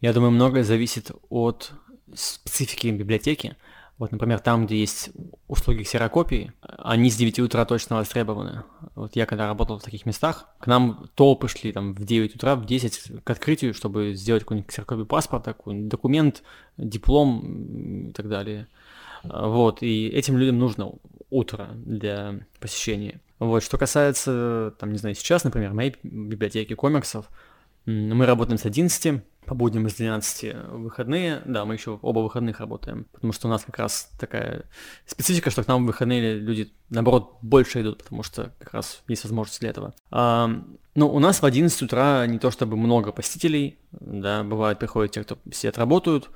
[0.00, 1.72] Я думаю, многое зависит от
[2.14, 3.56] специфики библиотеки.
[3.98, 5.10] Вот, например, там, где есть
[5.46, 8.64] услуги ксерокопии, они с 9 утра точно востребованы.
[8.96, 12.56] Вот я когда работал в таких местах, к нам толпы шли там в 9 утра,
[12.56, 16.42] в 10 к открытию, чтобы сделать какой-нибудь ксерокопию паспорта, какой-нибудь документ,
[16.76, 18.66] диплом и так далее.
[19.24, 20.92] Вот, и этим людям нужно
[21.30, 23.20] утро для посещения.
[23.38, 27.28] Вот, что касается, там, не знаю, сейчас, например, моей библиотеки комиксов,
[27.86, 31.42] мы работаем с 11 по будням с 12 выходные.
[31.44, 34.64] Да, мы еще оба выходных работаем, потому что у нас как раз такая
[35.06, 39.24] специфика, что к нам в выходные люди, наоборот, больше идут, потому что как раз есть
[39.24, 39.94] возможность для этого.
[40.10, 40.48] А,
[40.94, 45.24] ну, у нас в 11 утра не то чтобы много посетителей, да, бывает приходят те,
[45.24, 46.30] кто все отработают,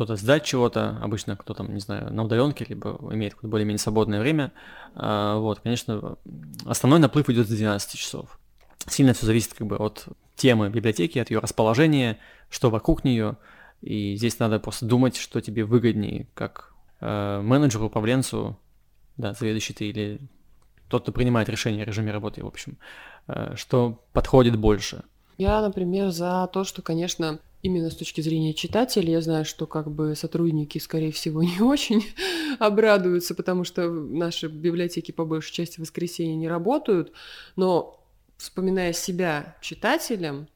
[0.00, 4.50] кто-то сдать чего-то, обычно кто там, не знаю, на удаленке, либо имеет более-менее свободное время.
[4.94, 6.16] А, вот, конечно,
[6.64, 8.38] основной наплыв идет с 12 часов.
[8.86, 13.36] Сильно все зависит как бы от темы библиотеки, от ее расположения, что вокруг нее.
[13.82, 16.72] И здесь надо просто думать, что тебе выгоднее, как
[17.02, 18.58] э, менеджеру, управленцу,
[19.18, 20.20] да, заведующий ты или
[20.88, 22.78] тот, кто принимает решение о режиме работы, в общем,
[23.28, 25.04] э, что подходит больше.
[25.36, 29.90] Я, например, за то, что, конечно, именно с точки зрения читателя, я знаю, что как
[29.90, 32.04] бы сотрудники, скорее всего, не очень
[32.58, 37.12] обрадуются, потому что наши библиотеки по большей части в воскресенье не работают,
[37.56, 38.02] но
[38.36, 40.48] вспоминая себя читателем,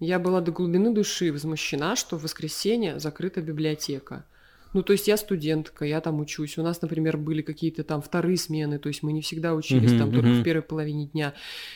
[0.00, 4.26] я была до глубины души возмущена, что в воскресенье закрыта библиотека.
[4.72, 6.58] Ну, то есть я студентка, я там учусь.
[6.58, 9.98] У нас, например, были какие-то там вторые смены, то есть мы не всегда учились mm-hmm,
[9.98, 10.40] там только mm-hmm.
[10.40, 11.34] в первой половине дня.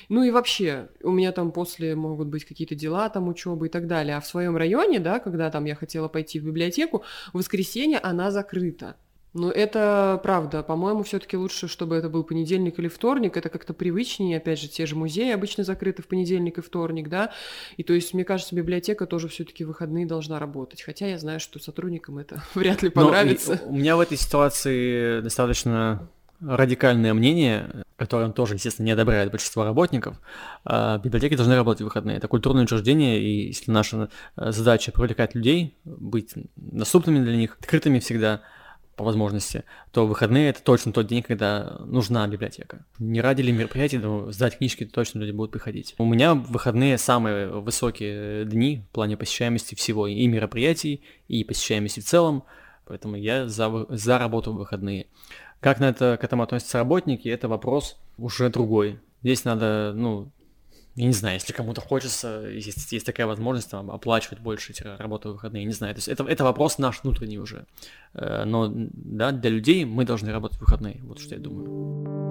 [0.09, 3.87] Ну и вообще, у меня там после могут быть какие-то дела, там учебы и так
[3.87, 4.17] далее.
[4.17, 8.31] А в своем районе, да, когда там я хотела пойти в библиотеку, в воскресенье она
[8.31, 8.97] закрыта.
[9.37, 10.63] Ну, это правда.
[10.63, 13.37] По-моему, все-таки лучше, чтобы это был понедельник или вторник.
[13.37, 14.39] Это как-то привычнее.
[14.39, 17.33] Опять же, те же музеи обычно закрыты в понедельник и вторник, да.
[17.77, 20.81] И то есть, мне кажется, библиотека тоже все-таки выходные должна работать.
[20.81, 23.61] Хотя я знаю, что сотрудникам это вряд ли понравится.
[23.63, 26.09] Но у меня в этой ситуации достаточно
[26.41, 30.19] радикальное мнение, которое он тоже, естественно, не одобряет большинство работников,
[30.65, 32.17] а, библиотеки должны работать в выходные.
[32.17, 37.99] Это культурное учреждение, и если наша э, задача привлекать людей, быть доступными для них, открытыми
[37.99, 38.41] всегда–
[38.97, 42.85] по возможности, то выходные это точно тот день, когда нужна библиотека.
[42.99, 45.95] Не ради ли мероприятий, но сдать книжки точно люди будут приходить.
[45.99, 52.05] У меня выходные самые высокие дни в плане посещаемости всего, и мероприятий, и посещаемости в
[52.05, 52.45] целом,
[52.87, 55.07] поэтому я за, за работу в выходные.
[55.61, 58.99] Как на это, к этому относятся работники, это вопрос уже другой.
[59.23, 60.31] Здесь надо, ну,
[60.97, 65.29] я не знаю, если кому-то хочется, есть, есть такая возможность там, оплачивать больше эти работы
[65.29, 65.95] в выходные, не знаю.
[65.95, 67.67] То есть это, это вопрос наш внутренний уже.
[68.15, 71.01] Э, но да, для людей мы должны работать в выходные.
[71.03, 72.27] Вот что я думаю.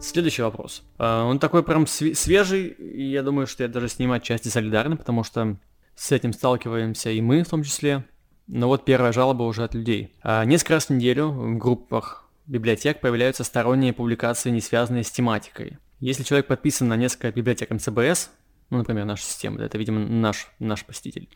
[0.00, 0.82] Следующий вопрос.
[0.98, 4.96] Э, он такой прям свежий, и я думаю, что я даже с ним отчасти солидарен,
[4.96, 5.58] потому что
[5.94, 8.06] с этим сталкиваемся и мы в том числе.
[8.46, 10.14] Но вот первая жалоба уже от людей.
[10.24, 15.78] Э, несколько раз в неделю в группах библиотек появляются сторонние публикации, не связанные с тематикой.
[16.00, 18.30] Если человек подписан на несколько библиотек МЦБС,
[18.70, 21.28] ну, например, наша система, да, это, видимо, наш, наш посетитель,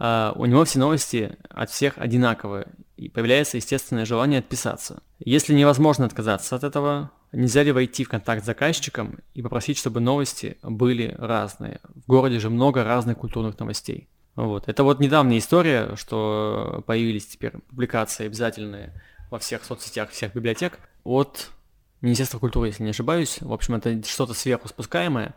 [0.00, 5.04] Uh, у него все новости от всех одинаковые, и появляется естественное желание отписаться.
[5.20, 10.00] Если невозможно отказаться от этого, нельзя ли войти в контакт с заказчиком и попросить, чтобы
[10.00, 11.80] новости были разные?
[11.94, 14.08] В городе же много разных культурных новостей.
[14.34, 14.68] Вот.
[14.68, 19.00] Это вот недавняя история, что появились теперь публикации обязательные
[19.30, 21.50] во всех соцсетях, всех библиотек от
[22.00, 23.38] Министерства культуры, если не ошибаюсь.
[23.40, 25.34] В общем, это что-то сверху спускаемое.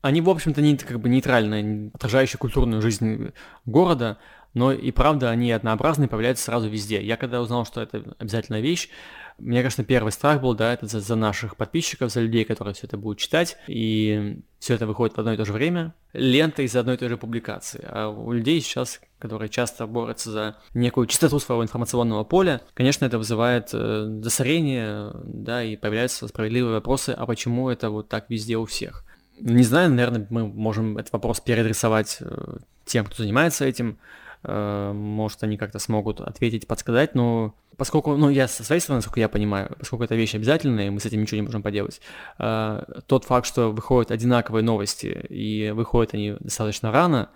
[0.00, 3.32] Они, в общем-то, не как бы нейтральные, отражающие культурную жизнь
[3.66, 4.18] города,
[4.52, 7.02] но и правда они однообразные, появляются сразу везде.
[7.02, 8.90] Я когда узнал, что это обязательная вещь,
[9.38, 12.86] мне, конечно, первый страх был, да, это за, за наших подписчиков, за людей, которые все
[12.86, 16.76] это будут читать, и все это выходит в одно и то же время, лента из
[16.76, 17.84] одной и той же публикации.
[17.88, 23.18] А у людей сейчас, которые часто борются за некую чистоту своего информационного поля, конечно, это
[23.18, 28.66] вызывает э, засорение, да, и появляются справедливые вопросы, а почему это вот так везде у
[28.66, 29.04] всех.
[29.40, 33.98] Не знаю, наверное, мы можем этот вопрос переадресовать э, тем, кто занимается этим,
[34.44, 39.28] может, они как-то смогут ответить, подсказать, но поскольку, ну, я со своей стороны, насколько я
[39.28, 42.00] понимаю, поскольку это вещь обязательная, мы с этим ничего не можем поделать,
[42.38, 47.30] э, тот факт, что выходят одинаковые новости, и выходят они достаточно рано,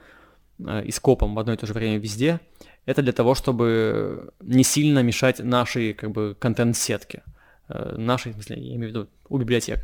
[0.59, 2.41] э, и скопом в одно и то же время везде,
[2.87, 7.23] это для того, чтобы не сильно мешать нашей, как бы, контент-сетке,
[7.69, 9.81] нашей, в смысле, я имею в виду, у библиотек.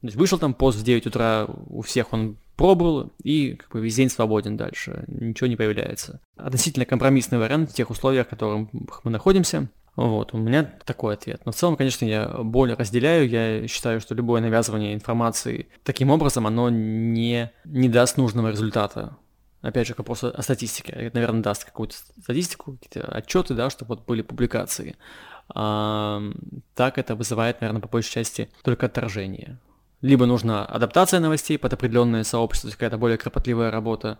[0.00, 3.80] То есть вышел там пост в 9 утра, у всех он пробовал, и как бы
[3.80, 6.20] весь день свободен дальше, ничего не появляется.
[6.36, 9.68] Относительно компромиссный вариант в тех условиях, в которых мы находимся.
[9.96, 11.42] Вот, у меня такой ответ.
[11.44, 13.28] Но в целом, конечно, я более разделяю.
[13.28, 19.16] Я считаю, что любое навязывание информации таким образом, оно не, не даст нужного результата.
[19.60, 20.92] Опять же, вопрос о статистике.
[20.92, 24.96] Это, наверное, даст какую-то статистику, какие-то отчеты, да, чтобы вот были публикации.
[25.54, 26.22] А,
[26.74, 29.58] так это вызывает, наверное, по большей части только отторжение.
[30.02, 34.18] Либо нужна адаптация новостей под определенное сообщество, то есть какая-то более кропотливая работа,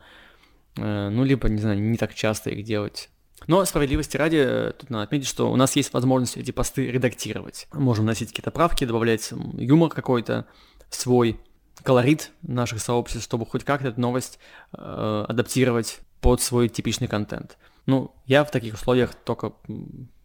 [0.77, 3.09] э, ну, либо, не знаю, не так часто их делать.
[3.47, 7.67] Но справедливости ради, э, тут надо отметить, что у нас есть возможность эти посты редактировать.
[7.73, 10.47] Можем вносить какие-то правки, добавлять юмор какой-то,
[10.91, 11.41] свой
[11.83, 14.39] колорит наших сообществ, чтобы хоть как-то эту новость
[14.73, 17.57] э, адаптировать под свой типичный контент.
[17.87, 19.55] Ну, я в таких условиях только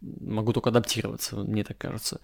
[0.02, 2.20] могу только адаптироваться, мне так кажется.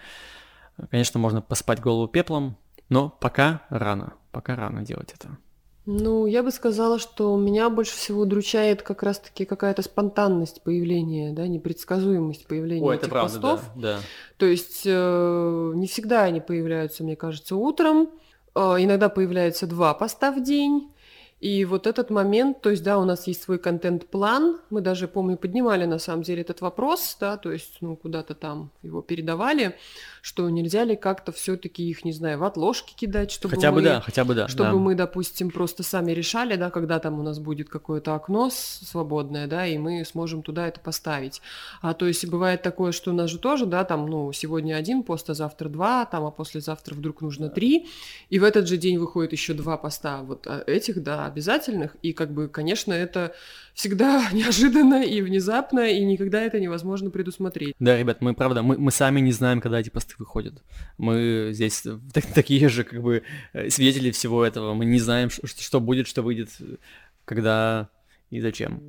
[0.90, 2.56] Конечно, можно поспать голову пеплом,
[2.92, 5.36] но пока рано, пока рано делать это.
[5.84, 11.48] Ну, я бы сказала, что меня больше всего удручает как раз-таки какая-то спонтанность появления, да,
[11.48, 13.60] непредсказуемость появления О, этих это правда, постов.
[13.74, 13.98] Да, да.
[14.36, 18.10] То есть э, не всегда они появляются, мне кажется, утром.
[18.54, 20.91] Э, иногда появляется два поста в день.
[21.42, 25.36] И вот этот момент, то есть, да, у нас есть свой контент-план, мы даже, помню,
[25.36, 29.74] поднимали на самом деле этот вопрос, да, то есть, ну, куда-то там его передавали,
[30.20, 33.82] что нельзя ли как-то все-таки их, не знаю, в отложки кидать, чтобы хотя мы, бы
[33.82, 34.76] да, хотя бы да, чтобы да.
[34.76, 39.66] мы, допустим, просто сами решали, да, когда там у нас будет какое-то окно свободное, да,
[39.66, 41.42] и мы сможем туда это поставить.
[41.80, 45.02] А то есть бывает такое, что у нас же тоже, да, там, ну, сегодня один
[45.02, 47.88] пост, а завтра два, там, а послезавтра вдруг нужно три,
[48.30, 52.12] и в этот же день выходит еще два поста вот а этих, да, обязательных, и
[52.12, 53.34] как бы, конечно, это
[53.74, 57.74] всегда неожиданно и внезапно, и никогда это невозможно предусмотреть.
[57.78, 60.62] Да, ребят, мы, правда, мы, мы сами не знаем, когда эти посты выходят.
[60.98, 63.22] Мы здесь так, такие же, как бы,
[63.52, 64.74] э, свидетели всего этого.
[64.74, 66.50] Мы не знаем, что, что будет, что выйдет,
[67.24, 67.88] когда
[68.30, 68.80] и зачем.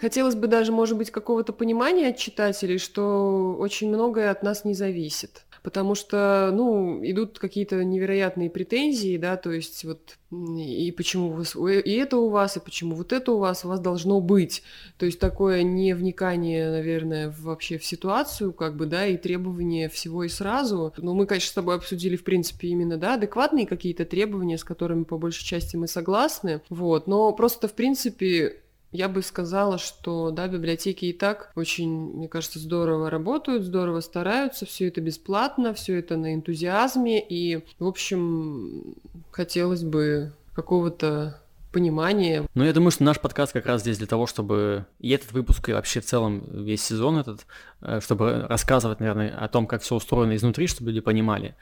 [0.00, 4.74] Хотелось бы даже, может быть, какого-то понимания от читателей, что очень многое от нас не
[4.74, 11.56] зависит потому что, ну, идут какие-то невероятные претензии, да, то есть вот и почему вас,
[11.56, 14.62] и это у вас, и почему вот это у вас, у вас должно быть.
[14.98, 20.24] То есть такое не вникание, наверное, вообще в ситуацию, как бы, да, и требования всего
[20.24, 20.92] и сразу.
[20.98, 25.04] Ну, мы, конечно, с тобой обсудили, в принципе, именно, да, адекватные какие-то требования, с которыми
[25.04, 28.60] по большей части мы согласны, вот, но просто, в принципе,
[28.92, 34.66] я бы сказала, что да, библиотеки и так очень, мне кажется, здорово работают, здорово стараются,
[34.66, 38.94] все это бесплатно, все это на энтузиазме, и, в общем,
[39.30, 41.40] хотелось бы какого-то
[41.72, 42.46] понимания.
[42.54, 45.68] Ну, я думаю, что наш подкаст как раз здесь для того, чтобы и этот выпуск,
[45.68, 47.46] и вообще в целом весь сезон этот,
[47.82, 51.54] э, чтобы рассказывать, наверное, о том, как все устроено изнутри, чтобы люди понимали.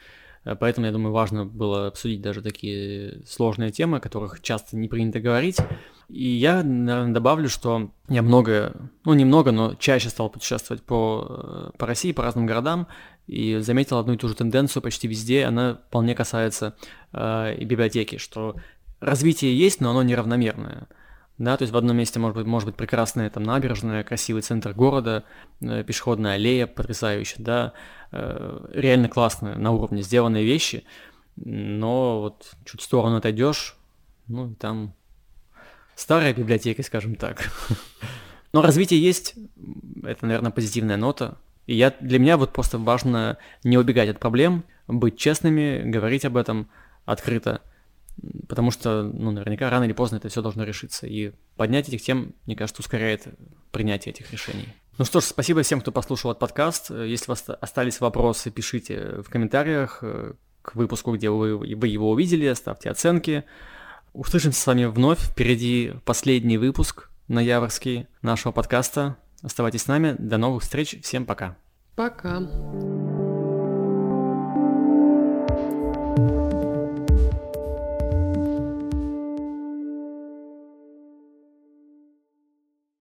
[0.45, 4.89] Э, поэтому, я думаю, важно было обсудить даже такие сложные темы, о которых часто не
[4.89, 5.59] принято говорить.
[6.09, 11.71] И я, наверное, добавлю, что я много, ну немного, но чаще стал путешествовать по, э,
[11.77, 12.87] по России, по разным городам,
[13.27, 16.77] и заметил одну и ту же тенденцию почти везде, она вполне касается
[17.13, 18.55] э, и библиотеки, что
[19.01, 20.87] развитие есть, но оно неравномерное.
[21.39, 24.73] Да, то есть в одном месте может быть, может быть прекрасная там набережная, красивый центр
[24.73, 25.25] города,
[25.61, 27.73] э, пешеходная аллея потрясающая, да,
[28.13, 30.85] э, реально классные на уровне сделанные вещи,
[31.35, 33.77] но вот чуть в сторону отойдешь,
[34.29, 34.95] ну, там
[35.97, 37.51] старая библиотека, скажем так.
[38.53, 39.35] Но развитие есть,
[40.05, 41.39] это, наверное, позитивная нота.
[41.67, 46.37] И я, для меня вот просто важно не убегать от проблем, быть честными, говорить об
[46.37, 46.69] этом
[47.05, 47.61] открыто,
[48.49, 51.09] потому что, ну, наверняка рано или поздно это все должно решиться.
[51.09, 53.27] И поднять этих тем, мне кажется, ускоряет
[53.73, 54.69] принятие этих решений.
[54.99, 56.91] Ну что ж, спасибо всем, кто послушал этот подкаст.
[56.91, 60.03] Если у вас остались вопросы, пишите в комментариях
[60.63, 63.45] к выпуску, где вы, вы его увидели, ставьте оценки.
[64.17, 65.19] Услышимся с вами вновь.
[65.19, 69.19] Впереди последний выпуск ноябрьский нашего подкаста.
[69.43, 70.17] Оставайтесь с нами.
[70.19, 70.99] До новых встреч.
[71.03, 71.59] Всем пока.
[71.97, 72.41] Пока.